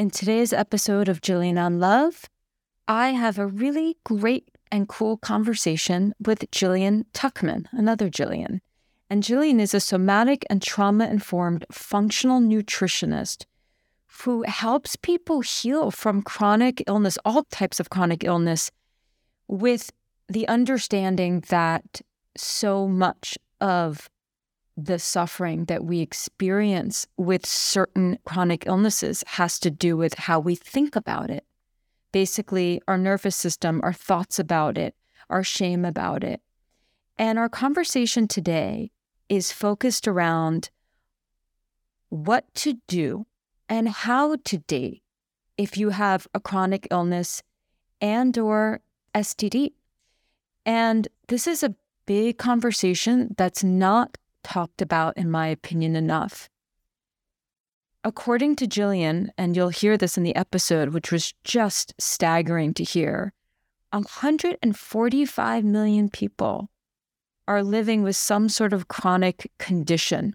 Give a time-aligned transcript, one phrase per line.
[0.00, 2.24] In today's episode of Jillian on Love,
[2.88, 8.60] I have a really great and cool conversation with Jillian Tuchman, another Jillian.
[9.10, 13.44] And Jillian is a somatic and trauma informed functional nutritionist
[14.22, 18.70] who helps people heal from chronic illness, all types of chronic illness,
[19.48, 19.92] with
[20.30, 22.00] the understanding that
[22.38, 24.08] so much of
[24.84, 30.54] the suffering that we experience with certain chronic illnesses has to do with how we
[30.54, 31.44] think about it.
[32.12, 34.94] Basically, our nervous system, our thoughts about it,
[35.28, 36.40] our shame about it.
[37.18, 38.90] And our conversation today
[39.28, 40.70] is focused around
[42.08, 43.26] what to do
[43.68, 45.02] and how to date
[45.56, 47.42] if you have a chronic illness
[48.00, 48.80] and or
[49.14, 49.72] STD.
[50.64, 51.74] And this is a
[52.06, 56.48] big conversation that's not talked about, in my opinion, enough.
[58.02, 62.84] According to Jillian, and you'll hear this in the episode, which was just staggering to
[62.84, 63.34] hear,
[63.92, 66.70] 145 million people
[67.46, 70.34] are living with some sort of chronic condition.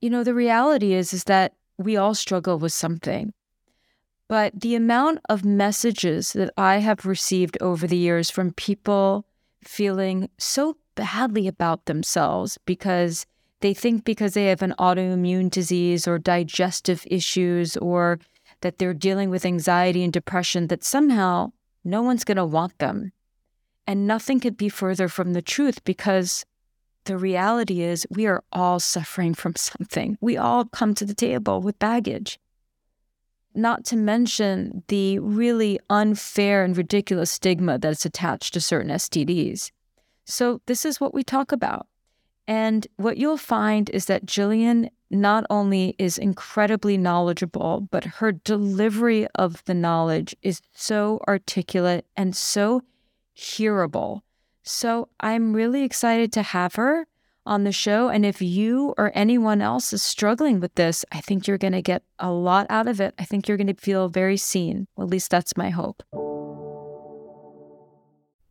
[0.00, 3.32] You know, the reality is is that we all struggle with something.
[4.28, 9.26] But the amount of messages that I have received over the years from people
[9.62, 13.24] feeling so badly about themselves because
[13.60, 18.18] they think because they have an autoimmune disease or digestive issues or
[18.62, 21.52] that they're dealing with anxiety and depression that somehow
[21.84, 23.12] no one's going to want them.
[23.86, 26.44] And nothing could be further from the truth because
[27.04, 30.18] the reality is we are all suffering from something.
[30.20, 32.38] We all come to the table with baggage.
[33.54, 39.70] Not to mention the really unfair and ridiculous stigma that's attached to certain STDs.
[40.26, 41.86] So, this is what we talk about.
[42.48, 49.26] And what you'll find is that Jillian not only is incredibly knowledgeable, but her delivery
[49.36, 52.82] of the knowledge is so articulate and so
[53.34, 54.22] hearable.
[54.62, 57.06] So I'm really excited to have her
[57.44, 58.08] on the show.
[58.08, 61.82] And if you or anyone else is struggling with this, I think you're going to
[61.82, 63.14] get a lot out of it.
[63.18, 64.88] I think you're going to feel very seen.
[64.98, 66.02] At least that's my hope.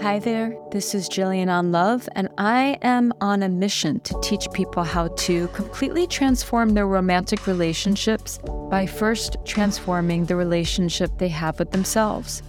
[0.00, 4.46] Hi there, this is Jillian on Love, and I am on a mission to teach
[4.52, 8.38] people how to completely transform their romantic relationships
[8.70, 12.42] by first transforming the relationship they have with themselves.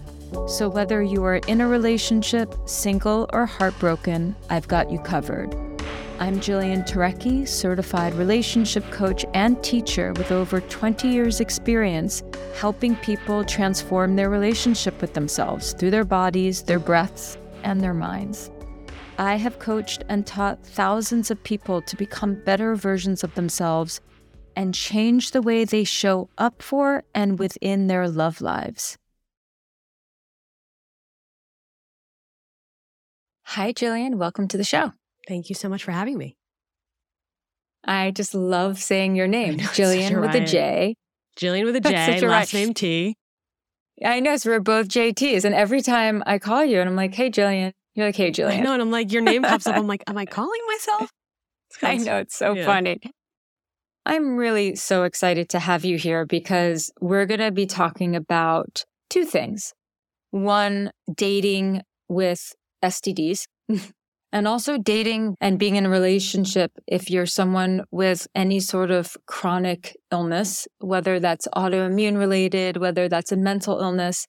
[0.47, 5.55] So, whether you are in a relationship, single, or heartbroken, I've got you covered.
[6.17, 12.23] I'm Jillian Turecki, certified relationship coach and teacher with over 20 years' experience
[12.55, 18.49] helping people transform their relationship with themselves through their bodies, their breaths, and their minds.
[19.17, 23.99] I have coached and taught thousands of people to become better versions of themselves
[24.55, 28.97] and change the way they show up for and within their love lives.
[33.43, 34.15] Hi, Jillian.
[34.15, 34.93] Welcome to the show.
[35.27, 36.35] Thank you so much for having me.
[37.83, 40.95] I just love saying your name, Jillian with a J.
[41.37, 43.15] Jillian with a J, last name T.
[44.03, 45.45] I know, so we're both JTs.
[45.45, 48.63] And every time I call you and I'm like, hey, Jillian, you're like, hey, Jillian.
[48.63, 49.75] Know, and I'm like, your name pops up.
[49.75, 51.09] I'm like, am I calling myself?
[51.81, 52.65] I know, it's so yeah.
[52.65, 52.99] funny.
[54.05, 58.85] I'm really so excited to have you here because we're going to be talking about
[59.09, 59.73] two things.
[60.31, 62.53] One, dating with
[62.83, 63.45] STDs,
[64.35, 69.15] and also dating and being in a relationship if you're someone with any sort of
[69.27, 74.27] chronic illness, whether that's autoimmune related, whether that's a mental illness.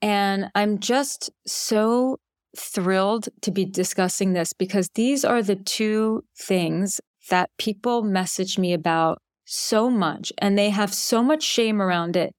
[0.00, 2.16] And I'm just so
[2.56, 6.98] thrilled to be discussing this because these are the two things
[7.28, 12.32] that people message me about so much and they have so much shame around it.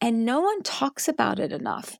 [0.00, 1.98] And no one talks about it enough,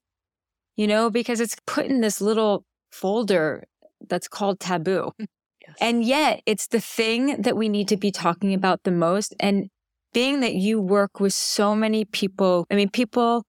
[0.75, 3.65] you know, because it's put in this little folder
[4.09, 5.13] that's called taboo.
[5.21, 5.27] Mm,
[5.67, 5.77] yes.
[5.81, 9.35] And yet it's the thing that we need to be talking about the most.
[9.41, 9.69] And
[10.13, 13.45] being that you work with so many people, I mean, people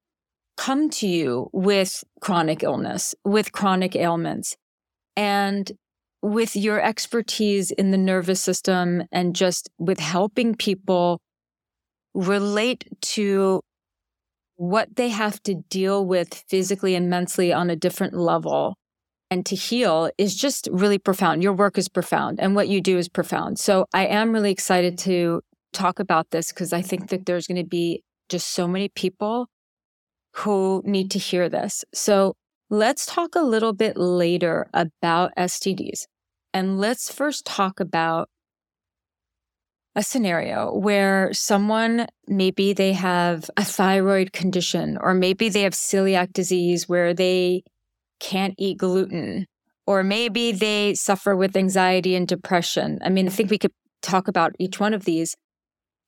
[0.56, 4.56] come to you with chronic illness, with chronic ailments.
[5.16, 5.72] And
[6.24, 11.20] with your expertise in the nervous system and just with helping people
[12.14, 13.60] relate to
[14.56, 18.78] what they have to deal with physically and mentally on a different level
[19.34, 21.42] and to heal is just really profound.
[21.42, 23.58] Your work is profound and what you do is profound.
[23.58, 25.42] So I am really excited to
[25.74, 29.48] talk about this because I think that there's going to be just so many people
[30.36, 31.84] who need to hear this.
[31.96, 32.36] So
[32.70, 36.04] let's talk a little bit later about STDs.
[36.54, 38.30] And let's first talk about
[39.96, 46.34] a scenario where someone maybe they have a thyroid condition or maybe they have celiac
[46.34, 47.64] disease where they
[48.24, 49.46] can't eat gluten
[49.86, 53.00] or maybe they suffer with anxiety and depression.
[53.04, 55.36] I mean, I think we could talk about each one of these.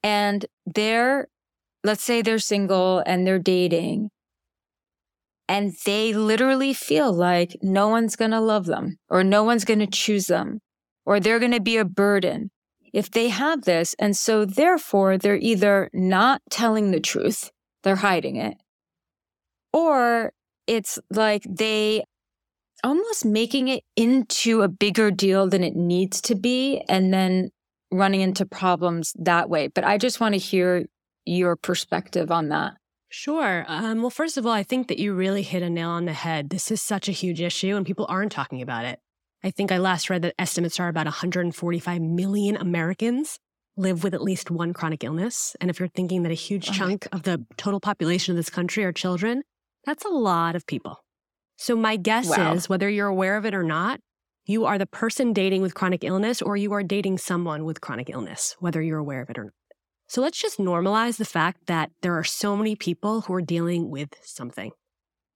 [0.01, 1.27] And they're,
[1.83, 4.09] let's say they're single and they're dating
[5.47, 9.79] and they literally feel like no one's going to love them or no one's going
[9.79, 10.59] to choose them
[11.05, 12.49] or they're going to be a burden
[12.93, 13.93] if they have this.
[13.99, 17.51] And so therefore they're either not telling the truth,
[17.83, 18.55] they're hiding it,
[19.73, 20.31] or
[20.67, 22.03] it's like they
[22.83, 27.49] almost making it into a bigger deal than it needs to be and then
[27.91, 29.67] running into problems that way.
[29.67, 30.85] But I just want to hear
[31.25, 32.73] your perspective on that.
[33.09, 33.65] Sure.
[33.67, 36.13] Um, well, first of all, I think that you really hit a nail on the
[36.13, 36.49] head.
[36.49, 38.99] This is such a huge issue and people aren't talking about it.
[39.43, 43.39] I think I last read that estimates are about 145 million Americans
[43.77, 45.55] live with at least one chronic illness.
[45.61, 48.49] And if you're thinking that a huge oh chunk of the total population of this
[48.49, 49.43] country are children,
[49.85, 51.03] that's a lot of people.
[51.57, 52.53] So my guess wow.
[52.53, 53.99] is whether you're aware of it or not,
[54.45, 58.09] you are the person dating with chronic illness or you are dating someone with chronic
[58.09, 59.53] illness, whether you're aware of it or not.
[60.07, 63.89] So let's just normalize the fact that there are so many people who are dealing
[63.89, 64.71] with something.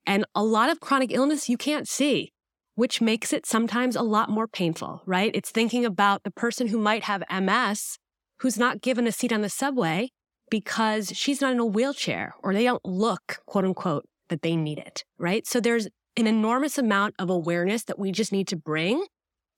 [0.06, 2.32] And a lot of chronic illness you can't see
[2.80, 5.32] which makes it sometimes a lot more painful, right?
[5.34, 7.98] It's thinking about the person who might have MS
[8.40, 10.12] who's not given a seat on the subway
[10.50, 14.78] because she's not in a wheelchair or they don't look, quote unquote, that they need
[14.78, 15.46] it, right?
[15.46, 15.88] So there's
[16.18, 19.06] an enormous amount of awareness that we just need to bring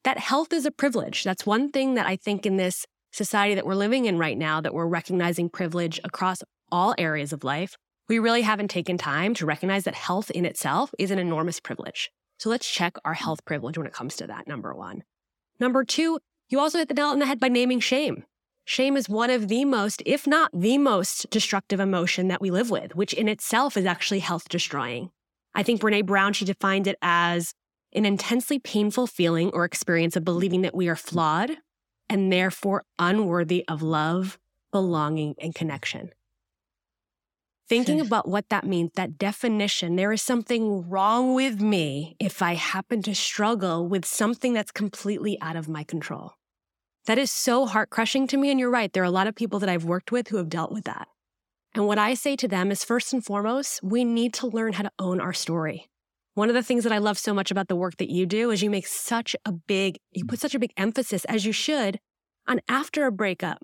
[0.04, 1.24] that health is a privilege.
[1.24, 4.62] That's one thing that I think in this society that we're living in right now,
[4.62, 6.42] that we're recognizing privilege across
[6.72, 7.76] all areas of life.
[8.08, 12.10] We really haven't taken time to recognize that health in itself is an enormous privilege.
[12.40, 15.04] So let's check our health privilege when it comes to that, number one.
[15.60, 16.20] Number two,
[16.50, 18.24] you also hit the nail on the head by naming shame.
[18.72, 22.70] Shame is one of the most, if not the most destructive emotion that we live
[22.70, 25.12] with, which in itself is actually health destroying.
[25.54, 27.54] I think Brene Brown, she defined it as
[27.92, 31.58] an intensely painful feeling or experience of believing that we are flawed
[32.08, 34.40] and therefore unworthy of love,
[34.72, 36.12] belonging, and connection
[37.68, 42.56] thinking about what that means, that definition, there is something wrong with me if I
[42.56, 46.34] happen to struggle with something that's completely out of my control.
[47.06, 48.52] That is so heart crushing to me.
[48.52, 48.92] And you're right.
[48.92, 51.08] There are a lot of people that I've worked with who have dealt with that.
[51.74, 54.84] And what I say to them is first and foremost, we need to learn how
[54.84, 55.90] to own our story.
[56.34, 58.52] One of the things that I love so much about the work that you do
[58.52, 62.00] is you make such a big, you put such a big emphasis, as you should,
[62.48, 63.64] on after a breakup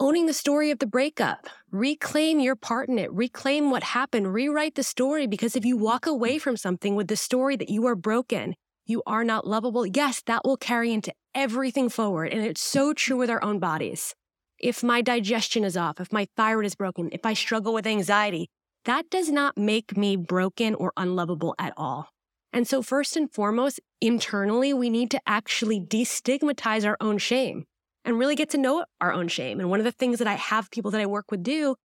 [0.00, 1.48] owning the story of the breakup.
[1.70, 3.12] Reclaim your part in it.
[3.12, 4.32] Reclaim what happened.
[4.32, 7.86] Rewrite the story because if you walk away from something with the story that you
[7.86, 8.54] are broken,
[8.88, 12.32] you are not lovable, yes, that will carry into everything forward.
[12.32, 14.14] And it's so true with our own bodies.
[14.58, 18.48] If my digestion is off, if my thyroid is broken, if I struggle with anxiety,
[18.86, 22.08] that does not make me broken or unlovable at all.
[22.52, 27.66] And so, first and foremost, internally, we need to actually destigmatize our own shame
[28.04, 29.60] and really get to know our own shame.
[29.60, 31.76] And one of the things that I have people that I work with do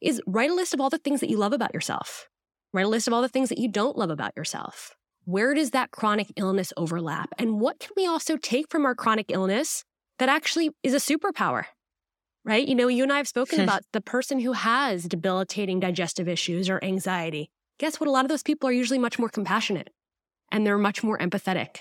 [0.00, 2.28] is write a list of all the things that you love about yourself.
[2.72, 4.94] Write a list of all the things that you don't love about yourself.
[5.24, 7.30] Where does that chronic illness overlap?
[7.38, 9.84] And what can we also take from our chronic illness
[10.18, 11.64] that actually is a superpower?
[12.44, 12.66] Right?
[12.66, 16.68] You know, you and I have spoken about the person who has debilitating digestive issues
[16.68, 17.50] or anxiety.
[17.78, 18.08] Guess what?
[18.08, 19.90] A lot of those people are usually much more compassionate
[20.50, 21.78] and they're much more empathetic.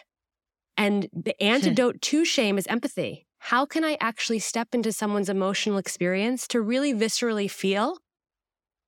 [0.77, 5.79] And the antidote to shame is empathy how can I actually step into someone's emotional
[5.79, 7.97] experience to really viscerally feel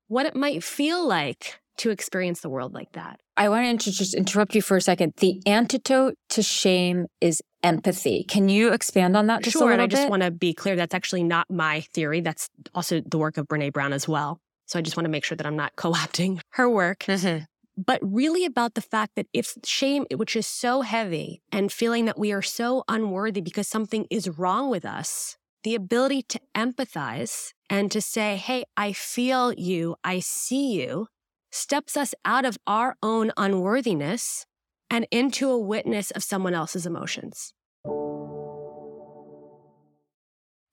[0.08, 3.20] what it might feel like to experience the world like that?
[3.36, 5.14] I want to just interrupt you for a second.
[5.18, 8.26] The antidote to shame is empathy.
[8.28, 10.10] Can you expand on that just sure, a little and I just bit?
[10.10, 12.22] want to be clear that's actually not my theory.
[12.22, 14.40] That's also the work of Brene Brown as well.
[14.66, 17.00] So I just want to make sure that I'm not co-opting her work.
[17.00, 17.46] Mm-hmm
[17.78, 22.20] but really about the fact that if shame, which is so heavy, and feeling that
[22.20, 27.92] we are so unworthy because something is wrong with us, the ability to empathize and
[27.92, 31.08] to say, Hey, I feel you, I see you,
[31.54, 34.46] steps us out of our own unworthiness
[34.90, 37.54] and into a witness of someone else's emotions.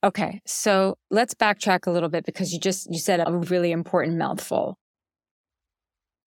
[0.03, 4.17] Okay, so let's backtrack a little bit because you just you said a really important
[4.17, 4.79] mouthful.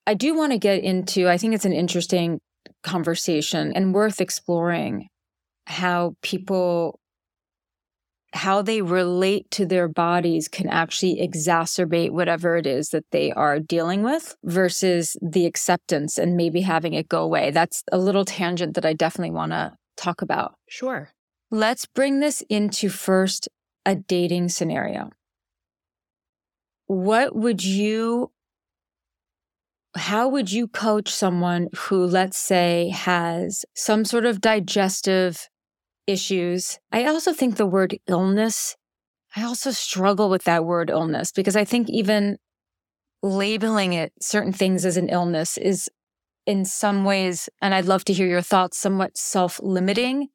[0.05, 2.39] I do want to get into I think it's an interesting
[2.83, 5.07] conversation and worth exploring
[5.65, 7.00] how people
[8.34, 13.60] how they relate to their bodies can actually exacerbate whatever it is that they are
[13.60, 17.52] dealing with versus the acceptance and maybe having it go away.
[17.52, 20.56] That's a little tangent that I definitely want to talk about.
[20.68, 21.12] Sure.
[21.52, 23.48] Let's bring this into first
[23.86, 25.12] a dating scenario.
[26.88, 28.32] What would you
[29.96, 35.50] how would you coach someone who let's say has some sort of digestive
[36.07, 36.79] issues.
[36.91, 38.75] I also think the word illness,
[39.36, 42.38] I also struggle with that word illness because I think even
[43.22, 45.89] labeling it certain things as an illness is
[46.45, 50.27] in some ways, and I'd love to hear your thoughts, somewhat self limiting.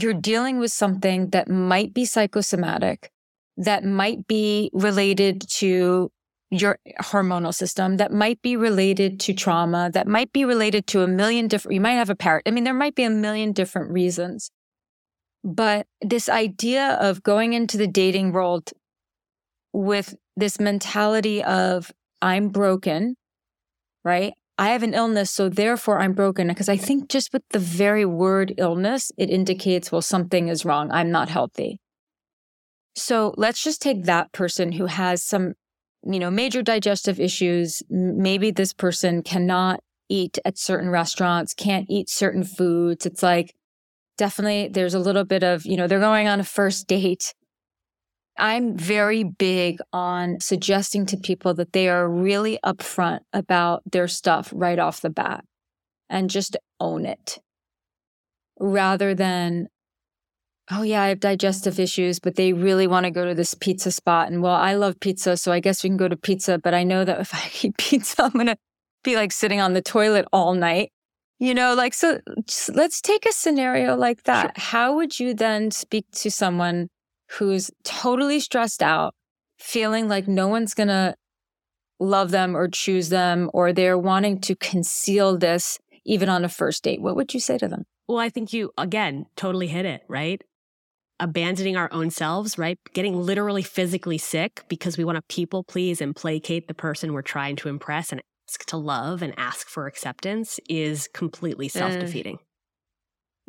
[0.00, 3.10] You're dealing with something that might be psychosomatic,
[3.56, 6.12] that might be related to
[6.50, 11.08] your hormonal system, that might be related to trauma, that might be related to a
[11.08, 12.44] million different, you might have a parrot.
[12.46, 14.50] I mean, there might be a million different reasons.
[15.46, 18.72] But this idea of going into the dating world
[19.72, 23.14] with this mentality of, I'm broken,
[24.04, 24.32] right?
[24.58, 26.48] I have an illness, so therefore I'm broken.
[26.48, 30.90] Because I think just with the very word illness, it indicates, well, something is wrong.
[30.90, 31.78] I'm not healthy.
[32.96, 35.52] So let's just take that person who has some,
[36.02, 37.84] you know, major digestive issues.
[37.88, 43.06] Maybe this person cannot eat at certain restaurants, can't eat certain foods.
[43.06, 43.54] It's like,
[44.16, 47.34] definitely there's a little bit of, you know, they're going on a first date.
[48.38, 54.52] I'm very big on suggesting to people that they are really upfront about their stuff
[54.54, 55.44] right off the bat
[56.10, 57.38] and just own it
[58.58, 59.68] rather than,
[60.70, 63.90] oh, yeah, I have digestive issues, but they really want to go to this pizza
[63.90, 64.30] spot.
[64.30, 66.58] And well, I love pizza, so I guess we can go to pizza.
[66.58, 68.56] But I know that if I eat pizza, I'm going to
[69.04, 70.90] be like sitting on the toilet all night.
[71.38, 72.18] You know, like, so
[72.72, 74.42] let's take a scenario like that.
[74.42, 74.52] Sure.
[74.56, 76.88] How would you then speak to someone
[77.32, 79.14] who's totally stressed out,
[79.58, 81.14] feeling like no one's going to
[82.00, 86.84] love them or choose them, or they're wanting to conceal this even on a first
[86.84, 87.02] date?
[87.02, 87.84] What would you say to them?
[88.08, 90.40] Well, I think you, again, totally hit it, right?
[91.20, 92.78] Abandoning our own selves, right?
[92.94, 97.22] Getting literally physically sick because we want to people please and placate the person we're
[97.22, 102.38] trying to impress and to love and ask for acceptance is completely self defeating.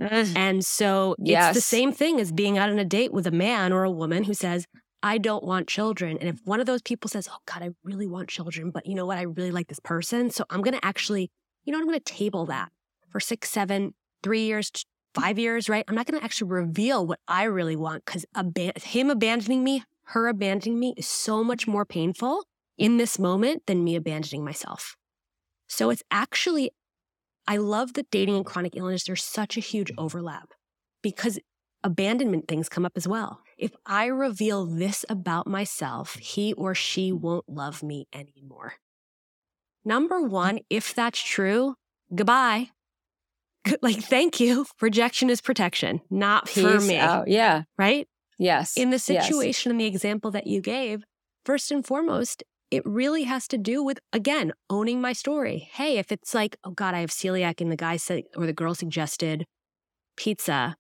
[0.01, 1.55] Uh, and so yes.
[1.55, 3.91] it's the same thing as being out on a date with a man or a
[3.91, 4.67] woman who says,
[5.01, 6.17] I don't want children.
[6.19, 8.95] And if one of those people says, Oh God, I really want children, but you
[8.95, 9.17] know what?
[9.17, 10.29] I really like this person.
[10.29, 11.31] So I'm going to actually,
[11.65, 12.71] you know, I'm going to table that
[13.09, 14.71] for six, seven, three years,
[15.13, 15.85] five years, right?
[15.87, 19.83] I'm not going to actually reveal what I really want because ab- him abandoning me,
[20.07, 22.43] her abandoning me is so much more painful
[22.77, 24.95] in this moment than me abandoning myself.
[25.67, 26.71] So it's actually,
[27.47, 30.49] I love that dating and chronic illness, there's such a huge overlap
[31.01, 31.39] because
[31.83, 33.41] abandonment things come up as well.
[33.57, 38.73] If I reveal this about myself, he or she won't love me anymore.
[39.83, 41.75] Number one, if that's true,
[42.13, 42.69] goodbye.
[43.81, 44.65] Like, thank you.
[44.79, 46.97] Rejection is protection, not Peace for me.
[46.97, 47.27] Out.
[47.27, 47.63] Yeah.
[47.77, 48.07] Right?
[48.39, 48.77] Yes.
[48.77, 49.65] In the situation yes.
[49.65, 51.03] and the example that you gave,
[51.43, 55.69] first and foremost, it really has to do with, again, owning my story.
[55.71, 58.53] Hey, if it's like, oh God, I have celiac and the guy said, or the
[58.53, 59.45] girl suggested
[60.17, 60.75] pizza,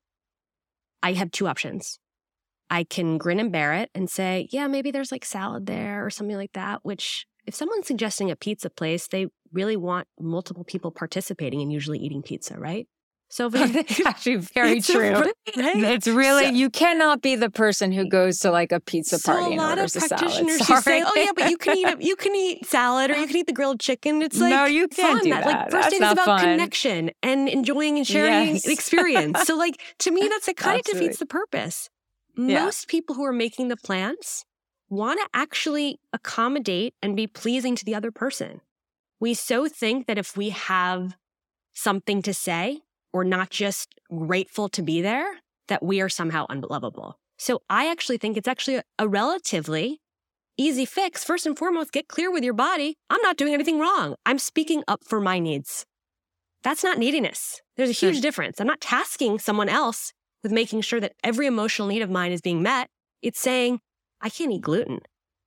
[1.01, 1.99] I have two options.
[2.69, 6.09] I can grin and bear it and say, yeah, maybe there's like salad there or
[6.09, 10.91] something like that, which if someone's suggesting a pizza place, they really want multiple people
[10.91, 12.87] participating and usually eating pizza, right?
[13.29, 15.11] So it's actually very it's true.
[15.57, 15.77] Right?
[15.77, 19.31] It's really so, you cannot be the person who goes to like a pizza so
[19.31, 20.83] party a and orders a practitioners salad.
[20.83, 23.37] say, "Oh yeah, but you can eat a, you can eat salad or you can
[23.37, 25.23] eat the grilled chicken." It's like no, you can't fun.
[25.23, 25.45] do that.
[25.45, 26.39] Like first is about fun.
[26.41, 28.67] connection and enjoying and sharing yes.
[28.67, 29.41] experience.
[29.43, 31.89] so like to me, that's it kind of defeats the purpose.
[32.37, 32.65] Yeah.
[32.65, 34.45] Most people who are making the plans
[34.89, 38.61] want to actually accommodate and be pleasing to the other person.
[39.19, 41.17] We so think that if we have
[41.73, 42.81] something to say
[43.13, 45.27] or not just grateful to be there,
[45.67, 47.19] that we are somehow unlovable.
[47.37, 49.99] So I actually think it's actually a, a relatively
[50.57, 51.23] easy fix.
[51.23, 52.97] First and foremost, get clear with your body.
[53.09, 54.15] I'm not doing anything wrong.
[54.25, 55.85] I'm speaking up for my needs.
[56.63, 57.61] That's not neediness.
[57.75, 58.59] There's a huge difference.
[58.59, 60.11] I'm not tasking someone else
[60.43, 62.89] with making sure that every emotional need of mine is being met.
[63.21, 63.79] It's saying,
[64.21, 64.99] I can't eat gluten.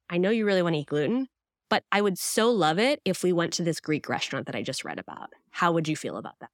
[0.08, 1.26] I know you really want to eat gluten,
[1.68, 4.62] but I would so love it if we went to this Greek restaurant that I
[4.62, 5.30] just read about.
[5.50, 6.50] How would you feel about that?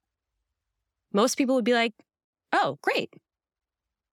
[1.16, 1.94] Most people would be like,
[2.52, 3.10] oh, great.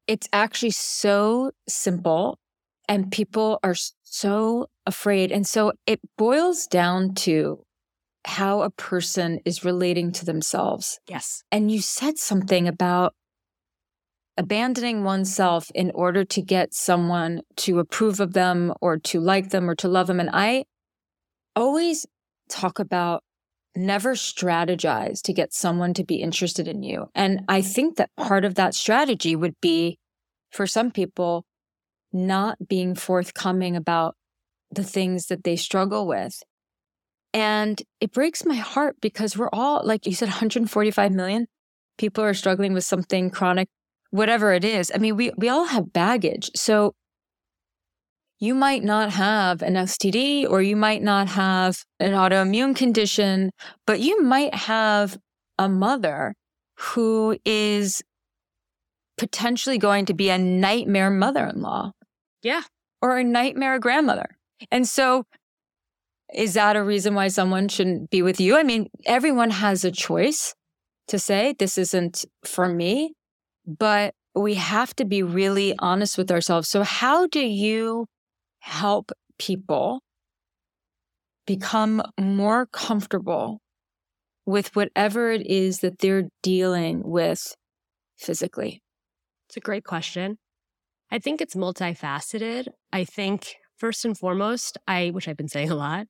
[0.08, 2.40] It's actually so simple
[2.90, 5.32] And people are so afraid.
[5.32, 7.64] And so it boils down to
[8.26, 11.00] how a person is relating to themselves.
[11.08, 11.44] Yes.
[11.52, 13.14] And you said something about
[14.38, 19.70] abandoning oneself in order to get someone to approve of them or to like them
[19.70, 20.20] or to love them.
[20.20, 20.66] And I
[21.56, 22.06] always
[22.50, 23.24] talk about
[23.76, 27.08] never strategize to get someone to be interested in you.
[27.16, 29.98] And I think that part of that strategy would be
[30.52, 31.46] for some people
[32.12, 34.16] not being forthcoming about
[34.72, 36.42] the things that they struggle with.
[37.34, 41.48] And it breaks my heart because we're all, like you said, 145 million
[41.98, 43.70] people are struggling with something chronic,
[44.12, 44.92] whatever it is.
[44.94, 46.52] I mean, we, we all have baggage.
[46.56, 46.94] So
[48.44, 53.50] you might not have an STD or you might not have an autoimmune condition,
[53.88, 55.18] but you might have
[55.58, 56.36] a mother
[56.78, 58.02] who is
[59.18, 61.94] potentially going to be a nightmare mother in law.
[62.42, 62.64] Yeah.
[63.02, 64.36] Or a nightmare grandmother.
[64.70, 65.24] And so,
[66.34, 68.58] is that a reason why someone shouldn't be with you?
[68.58, 70.54] I mean, everyone has a choice
[71.08, 73.14] to say, this isn't for me,
[73.66, 76.68] but we have to be really honest with ourselves.
[76.68, 78.08] So, how do you
[78.64, 80.02] help people
[81.46, 83.60] become more comfortable
[84.46, 87.42] with whatever it is that they're dealing with
[88.18, 88.82] physically?
[89.50, 90.38] It's a great question.
[91.12, 92.68] I think it's multifaceted.
[92.94, 96.08] I think first and foremost, I, which I've been saying a lot,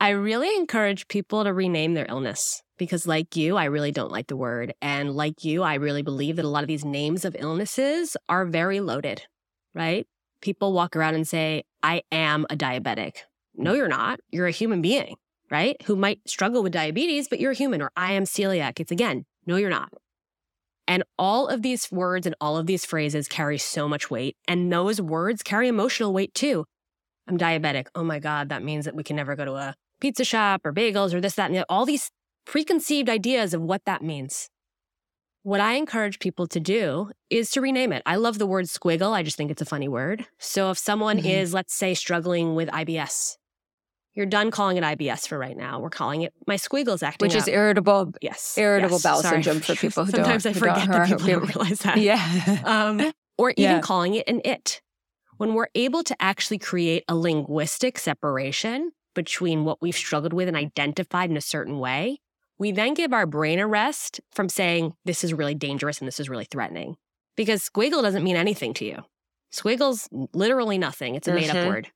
[0.00, 4.28] I really encourage people to rename their illness because, like you, I really don't like
[4.28, 4.72] the word.
[4.80, 8.46] And like you, I really believe that a lot of these names of illnesses are
[8.46, 9.22] very loaded,
[9.74, 10.06] right?
[10.40, 13.18] People walk around and say, I am a diabetic.
[13.54, 14.20] No, you're not.
[14.30, 15.16] You're a human being,
[15.50, 15.76] right?
[15.84, 18.78] Who might struggle with diabetes, but you're a human, or I am celiac.
[18.80, 19.92] It's again, no, you're not.
[20.86, 24.36] And all of these words and all of these phrases carry so much weight.
[24.46, 26.64] And those words carry emotional weight too.
[27.28, 27.88] I'm diabetic.
[27.94, 30.72] Oh my God, that means that we can never go to a pizza shop or
[30.72, 32.10] bagels or this, that, and the, all these
[32.46, 34.48] preconceived ideas of what that means.
[35.48, 38.02] What I encourage people to do is to rename it.
[38.04, 39.12] I love the word squiggle.
[39.12, 40.26] I just think it's a funny word.
[40.38, 41.26] So if someone mm-hmm.
[41.26, 43.38] is, let's say, struggling with IBS,
[44.12, 45.80] you're done calling it IBS for right now.
[45.80, 47.40] We're calling it my squiggle's acting Which up.
[47.40, 48.12] is irritable.
[48.20, 48.58] Yes.
[48.58, 49.02] Irritable yes.
[49.02, 49.42] bowel Sorry.
[49.42, 50.54] syndrome for people who Sometimes don't.
[50.54, 51.96] I forget don't, that people don't realize that.
[51.96, 52.60] Yeah.
[52.66, 53.80] Um, or even Yeah.
[53.80, 54.82] calling it an it.
[55.38, 60.58] When we're able to actually create a linguistic separation between what we've struggled with and
[60.58, 62.20] identified in a certain way,
[62.58, 66.18] we then give our brain a rest from saying, this is really dangerous and this
[66.20, 66.96] is really threatening.
[67.36, 69.02] Because squiggle doesn't mean anything to you.
[69.52, 71.88] Squiggle's literally nothing, it's a made up word.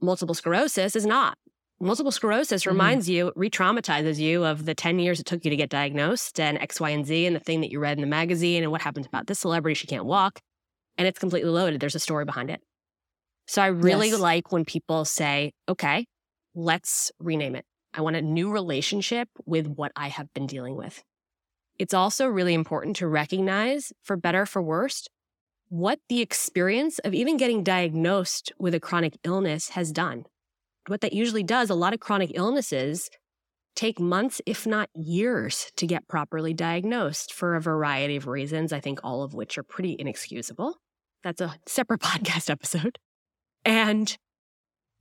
[0.00, 1.38] Multiple sclerosis is not.
[1.80, 2.66] Multiple sclerosis Mhm.
[2.68, 6.38] reminds you, re traumatizes you of the 10 years it took you to get diagnosed
[6.38, 8.70] and X, Y, and Z and the thing that you read in the magazine and
[8.70, 10.40] what happens about this celebrity, she can't walk.
[10.98, 11.80] And it's completely loaded.
[11.80, 12.60] There's a story behind it.
[13.48, 14.20] So I really Yes.
[14.20, 16.06] like when people say, okay,
[16.54, 17.64] let's rename it.
[17.94, 21.02] I want a new relationship with what I have been dealing with.
[21.78, 25.08] It's also really important to recognize, for better, or for worse,
[25.68, 30.24] what the experience of even getting diagnosed with a chronic illness has done.
[30.86, 33.08] What that usually does, a lot of chronic illnesses
[33.74, 38.80] take months, if not years, to get properly diagnosed for a variety of reasons, I
[38.80, 40.76] think all of which are pretty inexcusable.
[41.24, 42.98] That's a separate podcast episode.
[43.64, 44.16] And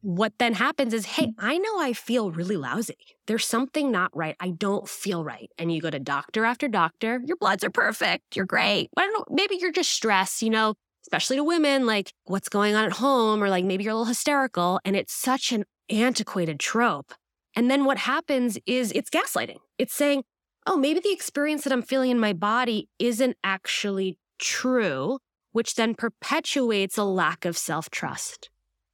[0.02, 1.34] what then happens is, hey, mm.
[1.38, 2.98] I know I feel really lousy.
[3.28, 4.36] There's something not right.
[4.40, 5.50] I don't feel right.
[5.58, 7.22] And you go to doctor after doctor.
[7.26, 8.36] Your bloods are perfect.
[8.36, 8.90] You're great.
[8.98, 9.36] I don't know.
[9.36, 13.44] Maybe you're just stressed, you know, especially to women, like what's going on at home,
[13.44, 14.80] or like maybe you're a little hysterical.
[14.84, 17.14] And it's such an antiquated trope.
[17.56, 19.58] And then what happens is it's gaslighting.
[19.78, 20.24] It's saying,
[20.66, 25.20] oh, maybe the experience that I'm feeling in my body isn't actually true,
[25.52, 28.51] which then perpetuates a lack of self trust.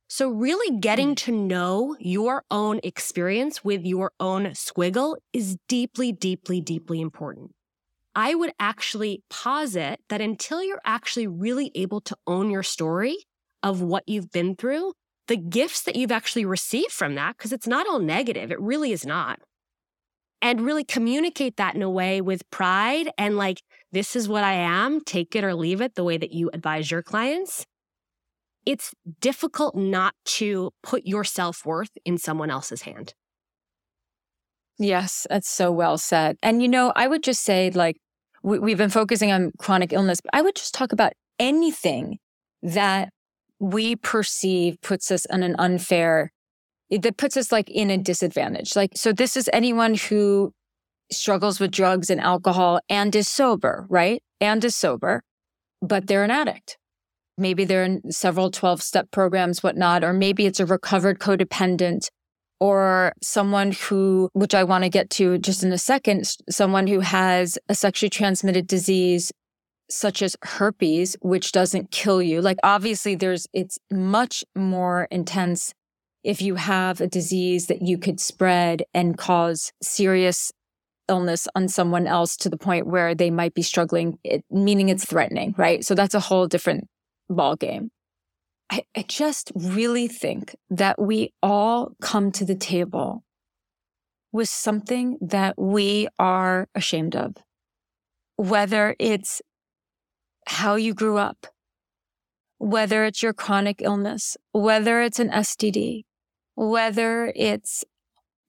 [0.09, 1.17] So, really getting mm.
[1.17, 7.51] to know your own experience with your own squiggle is deeply, deeply, deeply important.
[8.15, 13.17] I would actually posit that until you're actually really able to own your story
[13.61, 14.93] of what you've been through,
[15.27, 18.93] the gifts that you've actually received from that, because it's not all negative, it really
[18.93, 19.39] is not.
[20.41, 24.53] And really communicate that in a way with pride and like, this is what I
[24.53, 27.65] am, take it or leave it, the way that you advise your clients.
[28.67, 33.13] It's difficult not to put your self worth in someone else's hand.
[34.77, 36.35] Yes, that's so well said.
[36.43, 37.95] And you know, I would just say, like,
[38.43, 42.17] we, we've been focusing on chronic illness, but I would just talk about anything
[42.61, 43.07] that
[43.57, 46.33] we perceive puts us in an unfair,
[46.91, 48.75] that puts us like in a disadvantage.
[48.75, 50.51] Like, so this is anyone who
[51.09, 54.21] struggles with drugs and alcohol and is sober, right?
[54.41, 55.23] And is sober,
[55.81, 56.77] but they're an addict.
[57.37, 62.09] Maybe they're in several 12 step programs, whatnot, or maybe it's a recovered codependent
[62.59, 67.01] or someone who, which I want to get to just in a second, someone who
[67.01, 69.31] has a sexually transmitted disease
[69.89, 72.41] such as herpes, which doesn't kill you.
[72.41, 75.73] Like obviously there's, it's much more intense
[76.23, 80.51] if you have a disease that you could spread and cause serious
[81.07, 85.05] illness on someone else to the point where they might be struggling, it, meaning it's
[85.05, 85.85] threatening, right?
[85.85, 86.87] So that's a whole different
[87.29, 87.91] ball game.
[88.69, 93.23] I, I just really think that we all come to the table
[94.31, 97.35] with something that we are ashamed of,
[98.35, 99.41] whether it's
[100.47, 101.47] how you grew up,
[102.57, 106.03] whether it's your chronic illness, whether it's an STD,
[106.55, 107.85] whether it's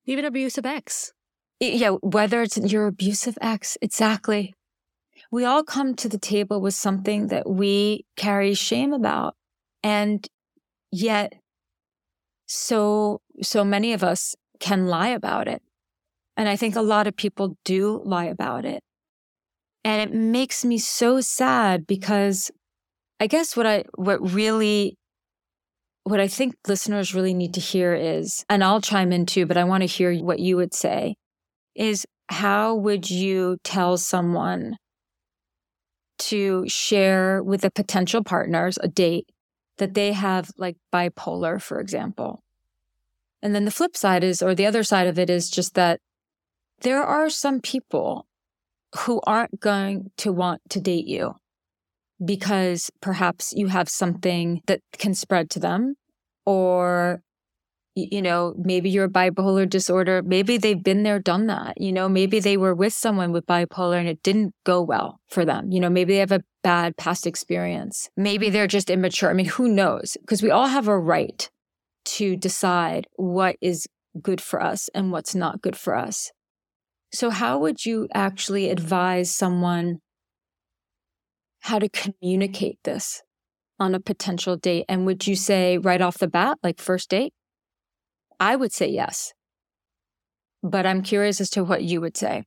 [0.05, 1.13] even abusive ex.
[1.61, 4.55] Yeah, whether it's your abusive ex, exactly.
[5.31, 9.35] We all come to the table with something that we carry shame about.
[9.83, 10.27] And
[10.91, 11.35] yet,
[12.47, 15.63] so, so many of us can lie about it.
[16.37, 18.83] And I think a lot of people do lie about it.
[19.85, 22.51] And it makes me so sad because
[23.21, 24.97] I guess what I, what really,
[26.05, 29.57] what I think listeners really need to hear is, and I'll chime in too, but
[29.57, 31.17] I want to hear what you would say
[31.75, 34.77] is how would you tell someone
[36.19, 39.29] to share with the potential partners a date
[39.79, 42.43] that they have like bipolar, for example?
[43.43, 46.01] And then the flip side is, or the other side of it is just that
[46.81, 48.27] there are some people
[49.05, 51.35] who aren't going to want to date you
[52.25, 55.95] because perhaps you have something that can spread to them
[56.45, 57.23] or
[58.11, 60.23] you know, maybe you're bipolar disorder.
[60.23, 61.81] Maybe they've been there, done that.
[61.81, 65.45] You know, maybe they were with someone with bipolar and it didn't go well for
[65.45, 65.71] them.
[65.73, 68.09] You know, maybe they have a bad past experience.
[68.17, 69.31] Maybe they're just immature.
[69.31, 70.17] I mean, who knows?
[70.21, 71.51] Because we all have a right
[72.17, 73.87] to decide what is
[74.21, 76.31] good for us and what's not good for us.
[77.13, 80.01] So, how would you actually advise someone
[81.61, 83.23] how to communicate this
[83.79, 84.85] on a potential date?
[84.89, 87.33] And would you say right off the bat, like first date?
[88.41, 89.33] I would say yes.
[90.63, 92.45] But I'm curious as to what you would say.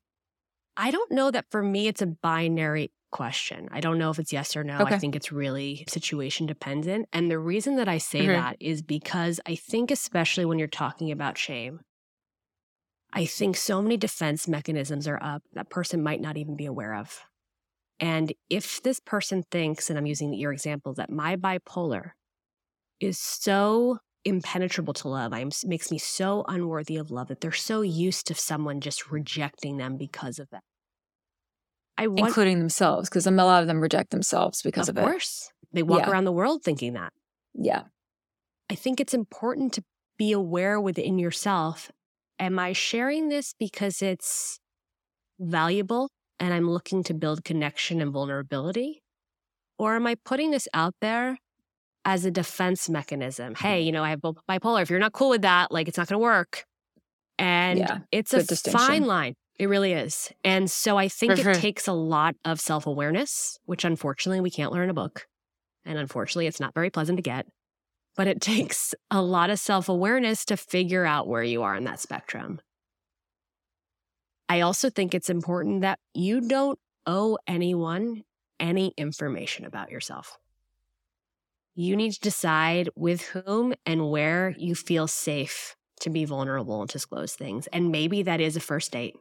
[0.77, 3.67] I don't know that for me, it's a binary question.
[3.71, 4.79] I don't know if it's yes or no.
[4.79, 4.95] Okay.
[4.95, 7.07] I think it's really situation dependent.
[7.13, 8.33] And the reason that I say mm-hmm.
[8.33, 11.81] that is because I think, especially when you're talking about shame,
[13.13, 16.95] I think so many defense mechanisms are up that person might not even be aware
[16.95, 17.19] of.
[17.99, 22.11] And if this person thinks, and I'm using your example, that my bipolar
[22.99, 25.33] is so impenetrable to love.
[25.33, 29.11] I am makes me so unworthy of love that they're so used to someone just
[29.11, 30.63] rejecting them because of that.
[31.97, 35.01] I want, including themselves, because a lot of them reject themselves because of, it.
[35.01, 35.51] of course.
[35.63, 35.75] It.
[35.75, 36.11] They walk yeah.
[36.11, 37.13] around the world thinking that.
[37.53, 37.83] Yeah.
[38.69, 39.83] I think it's important to
[40.17, 41.91] be aware within yourself.
[42.39, 44.59] Am I sharing this because it's
[45.39, 49.03] valuable and I'm looking to build connection and vulnerability?
[49.77, 51.37] Or am I putting this out there
[52.05, 53.55] as a defense mechanism.
[53.55, 53.85] Hey, mm-hmm.
[53.85, 54.81] you know, I have bipolar.
[54.81, 56.65] If you're not cool with that, like it's not going to work.
[57.37, 59.35] And yeah, it's a fine line.
[59.57, 60.31] It really is.
[60.43, 64.71] And so I think it takes a lot of self awareness, which unfortunately we can't
[64.71, 65.27] learn in a book.
[65.85, 67.47] And unfortunately, it's not very pleasant to get.
[68.15, 71.83] But it takes a lot of self awareness to figure out where you are in
[71.85, 72.59] that spectrum.
[74.49, 78.23] I also think it's important that you don't owe anyone
[78.59, 80.37] any information about yourself
[81.75, 86.89] you need to decide with whom and where you feel safe to be vulnerable and
[86.89, 87.67] disclose things.
[87.67, 89.15] And maybe that is a first date.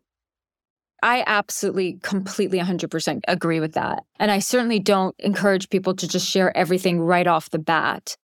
[1.02, 4.02] I absolutely, completely 100% agree with that.
[4.18, 8.16] And I certainly don't encourage people to just share everything right off the bat.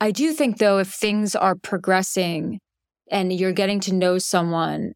[0.00, 2.60] I do think, though, if things are progressing
[3.10, 4.92] and you're getting to know someone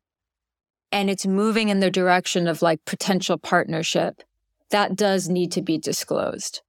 [0.92, 4.22] and it's moving in the direction of like potential partnership,
[4.70, 6.62] that does need to be disclosed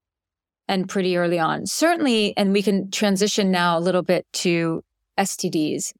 [0.71, 1.65] and pretty early on.
[1.65, 4.81] Certainly, and we can transition now a little bit to
[5.19, 5.91] STDs,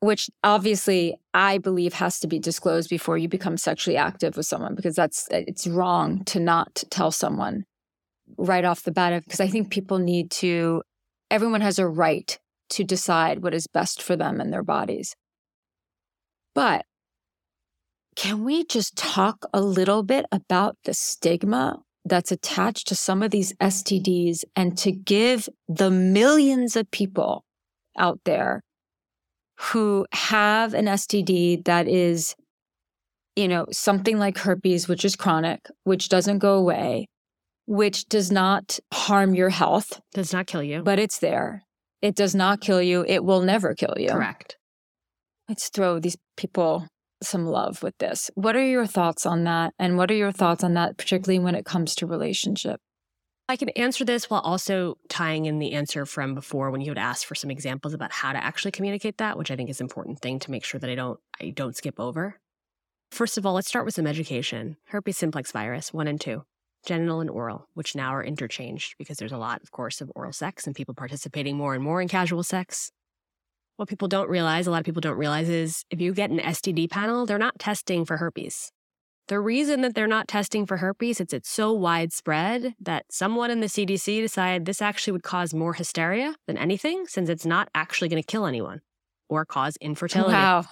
[0.00, 4.74] which obviously I believe has to be disclosed before you become sexually active with someone
[4.74, 7.64] because that's uh, it's wrong to not tell someone
[8.36, 10.82] right off the bat because I think people need to
[11.30, 15.16] everyone has a right to decide what is best for them and their bodies.
[16.54, 16.84] But
[18.14, 23.30] can we just talk a little bit about the stigma that's attached to some of
[23.30, 27.44] these STDs and to give the millions of people
[27.98, 28.62] out there
[29.58, 32.34] who have an STD that is,
[33.34, 37.06] you know, something like herpes, which is chronic, which doesn't go away,
[37.66, 40.82] which does not harm your health, Does not kill you.
[40.82, 41.62] but it's there.
[42.02, 43.04] It does not kill you.
[43.08, 44.10] It will never kill you.
[44.10, 44.56] Correct.
[45.48, 46.86] Let's throw these people
[47.22, 48.30] some love with this.
[48.34, 49.74] What are your thoughts on that?
[49.78, 52.80] And what are your thoughts on that, particularly when it comes to relationship?
[53.48, 56.98] I can answer this while also tying in the answer from before when you had
[56.98, 59.84] asked for some examples about how to actually communicate that, which I think is an
[59.84, 62.40] important thing to make sure that I don't I don't skip over.
[63.12, 64.78] First of all, let's start with some education.
[64.86, 66.42] Herpes simplex virus, one and two,
[66.84, 70.32] genital and oral, which now are interchanged because there's a lot, of course, of oral
[70.32, 72.90] sex and people participating more and more in casual sex.
[73.76, 76.38] What people don't realize, a lot of people don't realize, is if you get an
[76.38, 78.72] STD panel, they're not testing for herpes.
[79.28, 83.60] The reason that they're not testing for herpes is it's so widespread that someone in
[83.60, 88.08] the CDC decided this actually would cause more hysteria than anything, since it's not actually
[88.08, 88.80] going to kill anyone
[89.28, 90.32] or cause infertility.
[90.32, 90.64] Wow.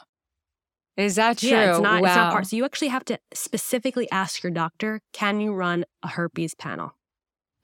[0.96, 1.50] Is that true?
[1.50, 2.08] Yeah, it's not, wow.
[2.08, 2.46] it's not part.
[2.46, 6.92] So you actually have to specifically ask your doctor, can you run a herpes panel?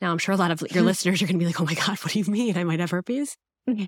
[0.01, 1.75] Now, I'm sure a lot of your listeners are going to be like, oh my
[1.75, 2.59] God, what do you mean?
[2.59, 3.37] I might have herpes?
[3.69, 3.85] Mm-hmm.